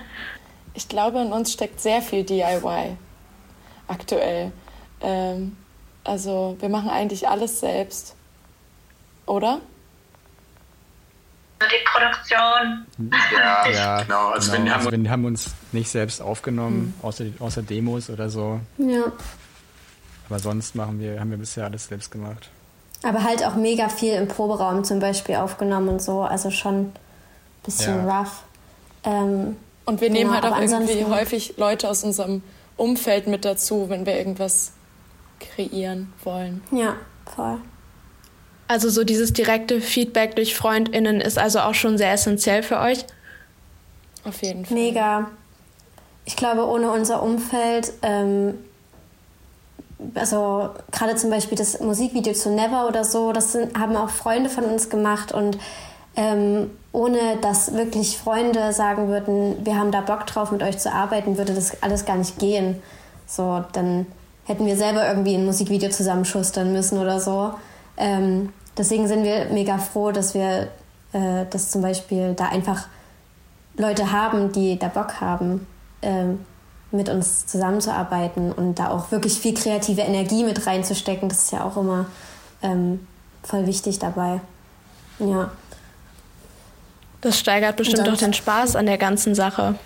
Ich 0.75 0.87
glaube, 0.87 1.21
in 1.21 1.33
uns 1.33 1.53
steckt 1.53 1.81
sehr 1.81 2.03
viel 2.03 2.23
DIY 2.23 2.97
aktuell. 3.89 4.53
Ähm, 5.01 5.57
also 6.05 6.57
wir 6.61 6.69
machen 6.69 6.89
eigentlich 6.89 7.27
alles 7.27 7.59
selbst, 7.59 8.15
oder? 9.27 9.59
Die 11.61 11.85
Produktion. 11.91 12.87
Ja, 13.33 13.71
ja 13.71 14.03
genau. 14.03 14.29
Also, 14.29 14.53
genau. 14.53 14.65
Wir, 14.65 14.75
haben, 14.75 14.87
also 14.87 15.03
wir 15.03 15.11
haben 15.11 15.25
uns 15.25 15.55
nicht 15.73 15.89
selbst 15.89 16.21
aufgenommen, 16.21 16.95
mhm. 16.99 17.07
außer, 17.07 17.25
außer 17.39 17.63
Demos 17.63 18.11
oder 18.11 18.29
so. 18.29 18.61
Ja. 18.79 19.05
Aber 20.29 20.39
sonst 20.39 20.75
machen 20.75 21.01
wir, 21.01 21.21
haben 21.21 21.31
wir 21.31 21.39
bisher 21.39 21.65
alles 21.65 21.87
selbst 21.87 22.11
gemacht. 22.11 22.51
Aber 23.03 23.23
halt 23.23 23.45
auch 23.45 23.55
mega 23.55 23.89
viel 23.89 24.15
im 24.15 24.29
Proberaum 24.29 24.83
zum 24.85 24.99
Beispiel 24.99 25.37
aufgenommen 25.37 25.89
und 25.89 26.03
so. 26.03 26.23
Also 26.23 26.51
schon 26.51 26.87
ein 26.87 26.93
bisschen 27.65 28.07
ja. 28.07 28.21
rough. 28.21 28.43
Ähm, 29.05 29.57
und 29.85 30.01
wir 30.01 30.11
nehmen 30.11 30.33
genau, 30.33 30.43
halt 30.43 30.53
auch 30.53 30.59
irgendwie 30.59 31.05
häufig 31.05 31.55
Leute 31.59 31.89
aus 31.89 32.05
unserem 32.05 32.43
Umfeld 32.77 33.27
mit 33.27 33.45
dazu, 33.45 33.91
wenn 33.91 34.07
wir 34.07 34.17
irgendwas 34.17 34.73
kreieren 35.41 36.13
wollen. 36.25 36.63
Ja, 36.71 36.97
voll. 37.35 37.59
Also 38.67 38.89
so 38.89 39.05
dieses 39.05 39.33
direkte 39.33 39.81
Feedback 39.81 40.37
durch 40.37 40.55
Freundinnen 40.55 41.21
ist 41.21 41.39
also 41.39 41.61
auch 41.61 41.75
schon 41.75 41.99
sehr 41.99 42.13
essentiell 42.13 42.63
für 42.63 42.79
euch. 42.79 43.05
Auf 44.25 44.43
jeden 44.43 44.65
Fall. 44.65 44.77
Mega. 44.77 45.31
Ich 46.25 46.37
glaube, 46.37 46.67
ohne 46.67 46.91
unser 46.91 47.23
Umfeld, 47.23 47.93
ähm, 48.03 48.55
also 50.15 50.71
gerade 50.91 51.17
zum 51.17 51.31
Beispiel 51.31 51.59
das 51.59 51.81
Musikvideo 51.81 52.33
zu 52.33 52.51
Never 52.51 52.89
oder 52.89 53.05
so, 53.05 53.33
das 53.33 53.53
sind, 53.53 53.79
haben 53.79 53.97
auch 53.97 54.09
Freunde 54.09 54.49
von 54.49 54.65
uns 54.65 54.89
gemacht 54.89 55.33
und 55.33 55.59
ähm, 56.17 56.71
ohne 56.93 57.37
dass 57.41 57.75
wirklich 57.75 58.17
Freunde 58.17 58.73
sagen 58.73 59.09
würden, 59.09 59.57
wir 59.65 59.77
haben 59.77 59.91
da 59.91 60.01
Bock 60.01 60.27
drauf, 60.27 60.53
mit 60.53 60.63
euch 60.63 60.79
zu 60.79 60.93
arbeiten, 60.93 61.37
würde 61.37 61.55
das 61.55 61.83
alles 61.83 62.05
gar 62.07 62.17
nicht 62.17 62.39
gehen. 62.39 62.81
So, 63.27 63.65
dann 63.73 64.07
hätten 64.45 64.65
wir 64.65 64.77
selber 64.77 65.07
irgendwie 65.07 65.35
ein 65.35 65.45
Musikvideo 65.45 65.91
zusammenschustern 65.91 66.73
müssen 66.73 66.99
oder 66.99 67.21
so. 67.21 67.55
Ähm, 67.97 68.53
deswegen 68.77 69.09
sind 69.09 69.25
wir 69.25 69.47
mega 69.47 69.79
froh, 69.79 70.13
dass 70.13 70.35
wir 70.35 70.69
äh, 71.13 71.47
das 71.51 71.71
zum 71.71 71.83
Beispiel 71.83 72.35
da 72.35 72.47
einfach 72.47 72.87
Leute 73.77 74.13
haben, 74.13 74.53
die 74.53 74.79
da 74.79 74.89
Bock 74.89 75.21
haben, 75.21 75.67
ähm, 76.03 76.45
mit 76.91 77.09
uns 77.09 77.47
zusammenzuarbeiten 77.47 78.53
und 78.53 78.77
da 78.79 78.91
auch 78.91 79.11
wirklich 79.11 79.39
viel 79.41 79.55
kreative 79.55 80.03
Energie 80.03 80.45
mit 80.45 80.67
reinzustecken. 80.67 81.29
Das 81.29 81.45
ist 81.45 81.53
ja 81.53 81.65
auch 81.65 81.77
immer 81.77 82.07
ähm, 82.63 83.07
voll 83.43 83.67
wichtig 83.67 83.99
dabei. 83.99 84.41
Ja. 85.19 85.51
Das 87.21 87.39
steigert 87.39 87.77
bestimmt 87.77 88.09
auch 88.09 88.17
den 88.17 88.35
Spaß 88.35 88.77
an 88.77 88.87
der 88.87 88.99
ganzen 88.99 89.35
Sache. 89.35 89.77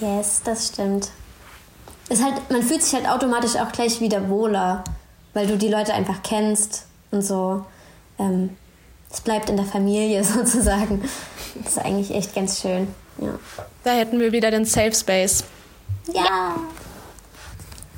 Yes, 0.00 0.40
das 0.42 0.68
stimmt. 0.68 1.10
Ist 2.08 2.24
halt, 2.24 2.34
man 2.50 2.62
fühlt 2.62 2.82
sich 2.82 2.94
halt 2.94 3.08
automatisch 3.08 3.56
auch 3.56 3.70
gleich 3.70 4.00
wieder 4.00 4.28
wohler, 4.28 4.82
weil 5.34 5.46
du 5.46 5.56
die 5.56 5.68
Leute 5.68 5.94
einfach 5.94 6.22
kennst 6.22 6.86
und 7.10 7.22
so. 7.22 7.64
Ähm, 8.18 8.56
es 9.12 9.20
bleibt 9.20 9.50
in 9.50 9.56
der 9.56 9.66
Familie 9.66 10.22
sozusagen. 10.24 11.02
Das 11.56 11.72
ist 11.72 11.78
eigentlich 11.78 12.14
echt 12.14 12.34
ganz 12.34 12.60
schön. 12.60 12.88
Ja. 13.18 13.38
Da 13.84 13.92
hätten 13.92 14.20
wir 14.20 14.32
wieder 14.32 14.50
den 14.50 14.64
Safe 14.64 14.94
Space. 14.94 15.44
Ja. 16.12 16.56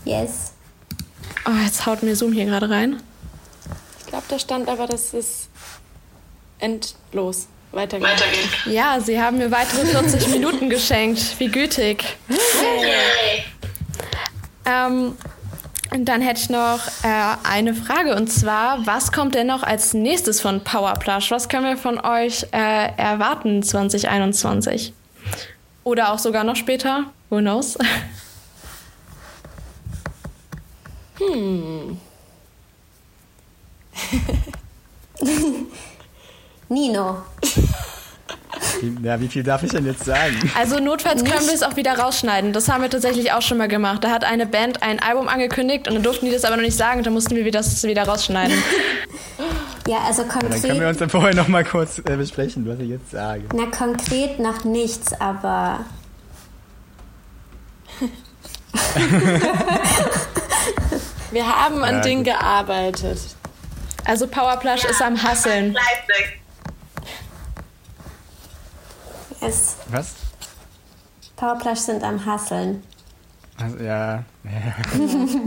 Yes. 0.04 0.52
Oh, 1.46 1.64
jetzt 1.64 1.86
haut 1.86 2.02
mir 2.02 2.16
Zoom 2.16 2.32
hier 2.32 2.46
gerade 2.46 2.68
rein. 2.70 3.02
Ich 4.00 4.06
glaube, 4.06 4.24
da 4.28 4.38
stand 4.38 4.68
aber, 4.68 4.86
dass 4.86 5.12
es 5.14 5.48
endlos 6.58 7.46
weitergeht. 7.72 8.08
weitergeht. 8.08 8.50
Ja, 8.66 9.00
Sie 9.00 9.20
haben 9.20 9.38
mir 9.38 9.50
weitere 9.50 9.86
40 9.86 10.28
Minuten 10.32 10.70
geschenkt. 10.70 11.38
Wie 11.38 11.48
gütig. 11.48 12.04
Hey. 12.28 13.44
Ähm, 14.64 15.16
dann 15.98 16.22
hätte 16.22 16.40
ich 16.40 16.50
noch 16.50 16.81
äh, 17.02 17.37
eine 17.44 17.74
Frage 17.74 18.14
und 18.16 18.28
zwar, 18.33 18.87
was 18.87 19.12
kommt 19.12 19.35
denn 19.35 19.46
noch 19.46 19.62
als 19.62 19.94
nächstes 19.94 20.40
von 20.40 20.64
Powerplush? 20.64 21.31
Was 21.31 21.48
können 21.48 21.66
wir 21.66 21.76
von 21.76 21.98
euch 22.00 22.46
äh, 22.52 22.96
erwarten 22.96 23.62
2021? 23.62 24.94
Oder 25.85 26.12
auch 26.12 26.18
sogar 26.18 26.44
noch 26.44 26.57
später? 26.57 27.05
Who 27.31 27.38
knows? 27.38 27.76
Hm. 31.18 31.98
Nino. 36.68 37.22
Ja, 39.02 39.20
wie 39.20 39.28
viel 39.28 39.42
darf 39.42 39.62
ich 39.62 39.70
denn 39.70 39.86
jetzt 39.86 40.04
sagen? 40.04 40.50
Also 40.58 40.78
notfalls 40.78 41.24
können 41.24 41.46
wir 41.46 41.54
es 41.54 41.62
auch 41.62 41.76
wieder 41.76 41.98
rausschneiden. 41.98 42.52
Das 42.52 42.68
haben 42.68 42.82
wir 42.82 42.90
tatsächlich 42.90 43.32
auch 43.32 43.42
schon 43.42 43.58
mal 43.58 43.68
gemacht. 43.68 44.02
Da 44.04 44.10
hat 44.10 44.24
eine 44.24 44.46
Band 44.46 44.82
ein 44.82 45.00
Album 45.00 45.28
angekündigt 45.28 45.88
und 45.88 45.94
dann 45.94 46.02
durften 46.02 46.26
die 46.26 46.32
das 46.32 46.44
aber 46.44 46.56
noch 46.56 46.62
nicht 46.62 46.76
sagen. 46.76 47.02
Da 47.02 47.10
mussten 47.10 47.36
wir 47.36 47.50
das 47.50 47.82
wieder 47.84 48.04
rausschneiden. 48.04 48.56
Ja, 49.88 49.98
also 50.06 50.22
konkret. 50.22 50.44
Ja, 50.44 50.50
dann 50.50 50.62
können 50.62 50.80
wir 50.80 50.88
uns 50.88 50.98
dann 50.98 51.10
vorher 51.10 51.34
noch 51.34 51.48
mal 51.48 51.64
kurz 51.64 51.98
äh, 51.98 52.16
besprechen, 52.16 52.68
was 52.68 52.78
ich 52.78 52.90
jetzt 52.90 53.10
sage. 53.10 53.42
Na, 53.52 53.66
konkret 53.66 54.38
noch 54.38 54.62
nichts, 54.62 55.12
aber. 55.20 55.80
wir 61.32 61.46
haben 61.46 61.82
an 61.82 61.96
ja, 61.96 62.00
Dingen 62.00 62.22
gearbeitet. 62.22 63.18
Also 64.04 64.26
Powerplush 64.26 64.84
ja, 64.84 64.90
ist 64.90 65.02
am 65.02 65.20
Hasseln. 65.22 65.76
Yes. 69.42 69.76
Was? 69.90 70.14
Powerplush 71.37 71.81
sind 71.81 72.05
am 72.05 72.24
Hasseln. 72.24 72.83
Also, 73.61 73.78
ja. 73.83 74.24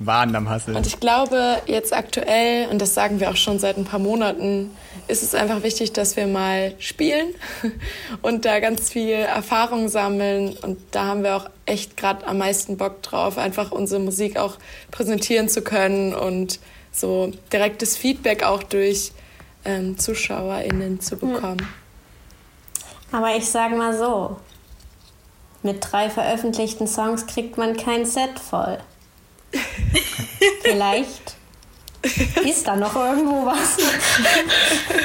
Waren 0.00 0.34
am 0.34 0.48
Hasseln. 0.48 0.76
Und 0.76 0.86
ich 0.86 0.98
glaube, 0.98 1.62
jetzt 1.66 1.92
aktuell, 1.92 2.68
und 2.68 2.80
das 2.80 2.94
sagen 2.94 3.20
wir 3.20 3.30
auch 3.30 3.36
schon 3.36 3.60
seit 3.60 3.76
ein 3.76 3.84
paar 3.84 4.00
Monaten, 4.00 4.70
ist 5.06 5.22
es 5.22 5.34
einfach 5.34 5.62
wichtig, 5.62 5.92
dass 5.92 6.16
wir 6.16 6.26
mal 6.26 6.74
spielen 6.78 7.34
und 8.22 8.44
da 8.44 8.58
ganz 8.58 8.90
viel 8.90 9.10
Erfahrung 9.10 9.88
sammeln. 9.88 10.56
Und 10.62 10.78
da 10.90 11.04
haben 11.04 11.22
wir 11.22 11.36
auch 11.36 11.50
echt 11.66 11.96
gerade 11.96 12.26
am 12.26 12.38
meisten 12.38 12.76
Bock 12.76 13.02
drauf, 13.02 13.38
einfach 13.38 13.70
unsere 13.70 14.00
Musik 14.00 14.36
auch 14.36 14.56
präsentieren 14.90 15.48
zu 15.48 15.62
können 15.62 16.14
und 16.14 16.58
so 16.90 17.32
direktes 17.52 17.96
Feedback 17.96 18.42
auch 18.42 18.64
durch 18.64 19.12
ähm, 19.64 19.98
ZuschauerInnen 19.98 21.00
zu 21.00 21.16
bekommen. 21.16 21.66
Aber 23.10 23.34
ich 23.36 23.48
sage 23.48 23.74
mal 23.74 23.96
so, 23.96 24.36
mit 25.62 25.86
drei 25.90 26.10
veröffentlichten 26.10 26.86
Songs 26.86 27.26
kriegt 27.26 27.56
man 27.56 27.76
kein 27.76 28.04
Set 28.04 28.38
voll. 28.38 28.78
Vielleicht 30.62 31.36
ist 32.44 32.66
da 32.66 32.76
noch 32.76 32.94
irgendwo 32.94 33.44
was. 33.46 33.76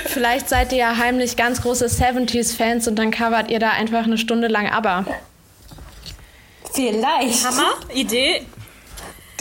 Vielleicht 0.06 0.48
seid 0.48 0.72
ihr 0.72 0.80
ja 0.80 0.98
heimlich 0.98 1.36
ganz 1.36 1.62
große 1.62 1.88
70s-Fans 1.88 2.88
und 2.88 2.98
dann 2.98 3.12
covert 3.12 3.50
ihr 3.50 3.60
da 3.60 3.72
einfach 3.72 4.04
eine 4.04 4.18
Stunde 4.18 4.48
lang 4.48 4.70
aber. 4.70 5.06
Vielleicht. 6.72 7.46
Hammer, 7.46 7.74
Idee. 7.94 8.46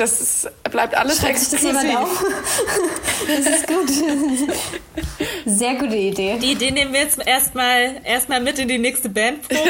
Das 0.02 0.20
ist, 0.20 0.50
bleibt 0.64 0.96
alles 0.96 1.18
Schreibt 1.18 1.36
exklusiv. 1.36 1.74
Das, 3.28 3.44
das 3.44 3.54
ist 3.54 3.68
gut. 3.68 3.88
Sehr 5.46 5.76
gute 5.76 5.94
Idee. 5.94 6.38
Die 6.42 6.50
Idee 6.50 6.72
nehmen 6.72 6.92
wir 6.92 7.02
jetzt 7.02 7.24
erstmal 7.24 8.00
erstmal 8.02 8.40
mit 8.40 8.58
in 8.58 8.66
die 8.66 8.78
nächste 8.78 9.08
Bandprobe. 9.08 9.60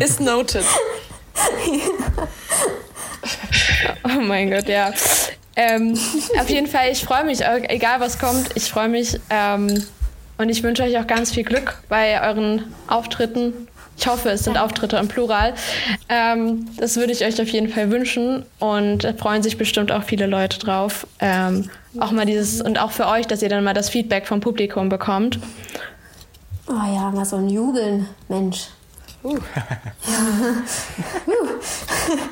ist 0.00 0.20
noted. 0.20 0.64
oh 4.02 4.20
mein 4.22 4.50
Gott, 4.50 4.68
ja. 4.68 4.92
Ähm, 5.54 5.96
auf 6.40 6.50
jeden 6.50 6.66
Fall, 6.66 6.90
ich 6.90 7.04
freue 7.04 7.22
mich, 7.22 7.46
egal 7.46 8.00
was 8.00 8.18
kommt, 8.18 8.48
ich 8.56 8.68
freue 8.68 8.88
mich 8.88 9.20
ähm, 9.30 9.86
und 10.36 10.48
ich 10.48 10.64
wünsche 10.64 10.82
euch 10.82 10.98
auch 10.98 11.06
ganz 11.06 11.32
viel 11.32 11.44
Glück 11.44 11.80
bei 11.88 12.20
euren 12.28 12.74
Auftritten 12.88 13.68
Ich 13.98 14.06
hoffe, 14.06 14.30
es 14.30 14.44
sind 14.44 14.56
Auftritte 14.56 14.96
im 14.96 15.08
Plural. 15.08 15.54
Ähm, 16.08 16.68
das 16.76 16.94
würde 16.96 17.12
ich 17.12 17.24
euch 17.24 17.42
auf 17.42 17.48
jeden 17.48 17.68
Fall 17.68 17.90
wünschen 17.90 18.46
und 18.60 19.02
da 19.02 19.12
freuen 19.12 19.42
sich 19.42 19.58
bestimmt 19.58 19.90
auch 19.90 20.04
viele 20.04 20.28
Leute 20.28 20.60
drauf. 20.60 21.04
Ähm, 21.18 21.68
auch 21.98 22.12
mal 22.12 22.24
dieses 22.24 22.62
und 22.62 22.78
auch 22.78 22.92
für 22.92 23.08
euch, 23.08 23.26
dass 23.26 23.42
ihr 23.42 23.48
dann 23.48 23.64
mal 23.64 23.74
das 23.74 23.90
Feedback 23.90 24.28
vom 24.28 24.38
Publikum 24.38 24.88
bekommt. 24.88 25.40
Oh 26.68 26.72
ja, 26.72 27.10
mal 27.10 27.24
so 27.24 27.36
ein 27.36 27.48
Jubeln, 27.48 28.08
Mensch. 28.28 28.68
Uh. 29.24 29.36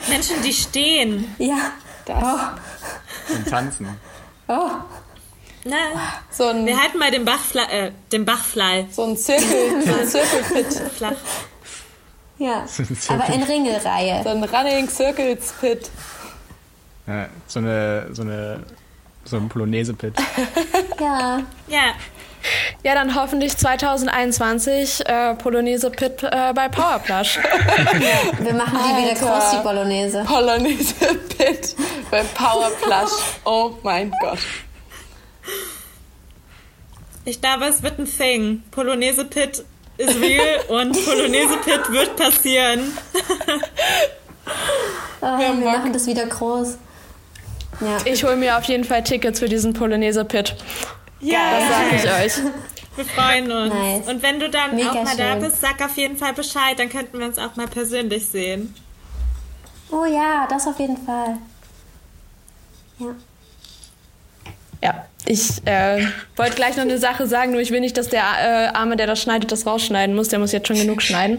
Menschen, 0.09 0.37
die 0.45 0.53
stehen. 0.53 1.35
Ja. 1.39 1.73
Das. 2.05 2.23
Oh. 2.23 3.35
Und 3.35 3.49
tanzen. 3.49 3.89
Oh. 4.47 4.71
Na, 5.65 5.77
so 6.31 6.45
ein, 6.45 6.65
wir 6.65 6.81
halten 6.81 6.99
mal 6.99 7.11
den 7.11 7.25
Bachfly, 7.25 7.63
äh, 7.63 7.91
den 8.13 8.25
Bachfly. 8.25 8.87
So 8.93 9.03
ein 9.03 9.17
Zirkel, 9.17 9.83
so 9.85 9.95
ein 9.95 10.07
Zirkelpit. 10.07 10.81
Flach. 10.95 11.17
Ja, 12.39 12.67
aber 13.09 13.33
in 13.33 13.43
Ringelreihe. 13.43 14.23
So 14.23 14.31
ein 14.31 14.45
Running 14.45 14.89
Circles 14.89 15.55
Pit. 15.61 15.91
Ja, 17.07 17.29
so 17.47 17.61
eine, 17.61 18.09
so 18.13 18.23
eine, 18.23 18.63
so 19.25 19.37
ein 19.37 19.49
Polonaise-Pit. 19.49 20.15
ja. 21.01 21.43
Ja. 21.69 21.95
Ja, 22.85 22.95
dann 22.95 23.15
hoffentlich 23.15 23.57
2021 23.57 25.07
äh, 25.07 25.35
Polonaise 25.35 25.91
Pit 25.91 26.23
äh, 26.23 26.53
bei 26.53 26.69
Powerplush. 26.69 27.39
ja, 27.39 28.39
wir 28.45 28.55
machen 28.55 28.79
die 28.79 29.03
wieder 29.03 29.15
groß, 29.15 29.51
die 29.53 29.63
Polonaise. 29.63 30.25
Polonaise 30.25 30.95
Pit 31.37 31.75
bei 32.11 32.23
Powerplush. 32.23 33.41
Oh 33.45 33.73
mein 33.83 34.13
Gott. 34.21 34.39
Ich 37.25 37.41
glaube, 37.41 37.65
es 37.65 37.83
wird 37.83 37.99
ein 37.99 38.07
Thing. 38.07 38.63
Polonaise 38.71 39.25
Pit 39.25 39.65
ist 39.99 40.21
real 40.21 40.61
und 40.69 40.93
Polonaise 41.05 41.57
Pit 41.65 41.91
wird 41.91 42.17
passieren. 42.17 42.97
oh, 45.21 45.39
wir, 45.39 45.39
wir 45.39 45.55
machen 45.55 45.93
das 45.93 46.07
wieder 46.07 46.27
groß. 46.27 46.79
Ja. 47.81 47.99
Ich 48.05 48.25
hole 48.25 48.37
mir 48.37 48.57
auf 48.57 48.65
jeden 48.65 48.85
Fall 48.85 49.03
Tickets 49.05 49.39
für 49.39 49.49
diesen 49.49 49.73
Polonaise 49.75 50.25
Pit. 50.25 50.57
Ja, 51.21 51.59
das 51.59 51.69
sage 51.69 51.97
ich 51.97 52.37
euch. 52.37 52.45
Wir 52.97 53.05
freuen 53.05 53.53
uns. 53.53 53.75
Nice. 53.75 54.09
Und 54.09 54.23
wenn 54.23 54.41
du 54.41 54.49
dann 54.49 54.75
Mega 54.75 54.91
auch 54.91 54.95
mal 54.95 55.09
schön. 55.09 55.19
da 55.19 55.35
bist, 55.35 55.61
sag 55.61 55.83
auf 55.83 55.97
jeden 55.97 56.17
Fall 56.17 56.33
Bescheid, 56.33 56.79
dann 56.79 56.89
könnten 56.89 57.19
wir 57.19 57.27
uns 57.27 57.39
auch 57.39 57.55
mal 57.57 57.69
persönlich 57.69 58.27
sehen. 58.27 58.75
Oh 59.91 60.05
ja, 60.07 60.47
das 60.49 60.67
auf 60.67 60.79
jeden 60.81 60.97
Fall. 60.97 61.37
Ja. 62.99 63.15
Ja, 64.83 65.07
ich 65.29 65.67
äh, 65.67 66.07
wollte 66.37 66.55
gleich 66.55 66.77
noch 66.77 66.85
eine 66.85 66.99
Sache 66.99 67.27
sagen, 67.27 67.53
nur 67.53 67.61
ich 67.61 67.73
will 67.73 67.81
nicht, 67.81 67.97
dass 67.97 68.09
der 68.09 68.23
äh, 68.23 68.67
Arme, 68.77 68.97
der 68.97 69.07
das 69.07 69.21
schneidet, 69.21 69.51
das 69.51 69.67
rausschneiden 69.67 70.15
muss. 70.15 70.29
Der 70.29 70.39
muss 70.39 70.53
jetzt 70.53 70.69
schon 70.69 70.77
genug 70.77 71.03
schneiden. 71.03 71.39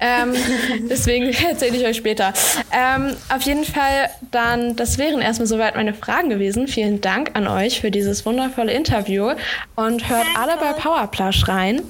Ähm, 0.00 0.34
deswegen 0.90 1.32
erzähle 1.48 1.76
ich 1.76 1.86
euch 1.86 1.96
später. 1.96 2.32
Ähm, 2.72 3.16
auf 3.28 3.42
jeden 3.42 3.64
Fall 3.64 4.10
dann, 4.32 4.74
das 4.76 4.98
wären 4.98 5.20
erstmal 5.20 5.46
soweit 5.46 5.76
meine 5.76 5.94
Fragen 5.94 6.30
gewesen. 6.30 6.66
Vielen 6.66 7.00
Dank 7.00 7.30
an 7.34 7.46
euch 7.46 7.80
für 7.80 7.90
dieses 7.90 8.26
wundervolle 8.26 8.72
Interview 8.72 9.32
und 9.76 10.08
hört 10.08 10.26
alle 10.36 10.56
bei 10.56 10.72
Powerplush 10.72 11.46
rein. 11.46 11.82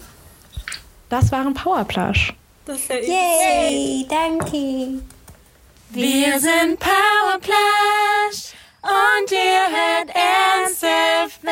Das 1.08 1.32
waren 1.32 1.54
Powerplush. 1.54 2.34
Das 2.66 2.76
ist 2.76 2.90
ja 2.90 2.96
Yay, 2.96 4.06
danke. 4.08 5.00
Wir 5.90 6.38
sind 6.38 6.78
Powerplush. 6.78 8.57
und 8.82 9.32
ihr 9.32 9.68
hört 9.70 10.08
NSFM. 10.66 11.48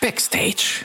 Backstage. 0.00 0.84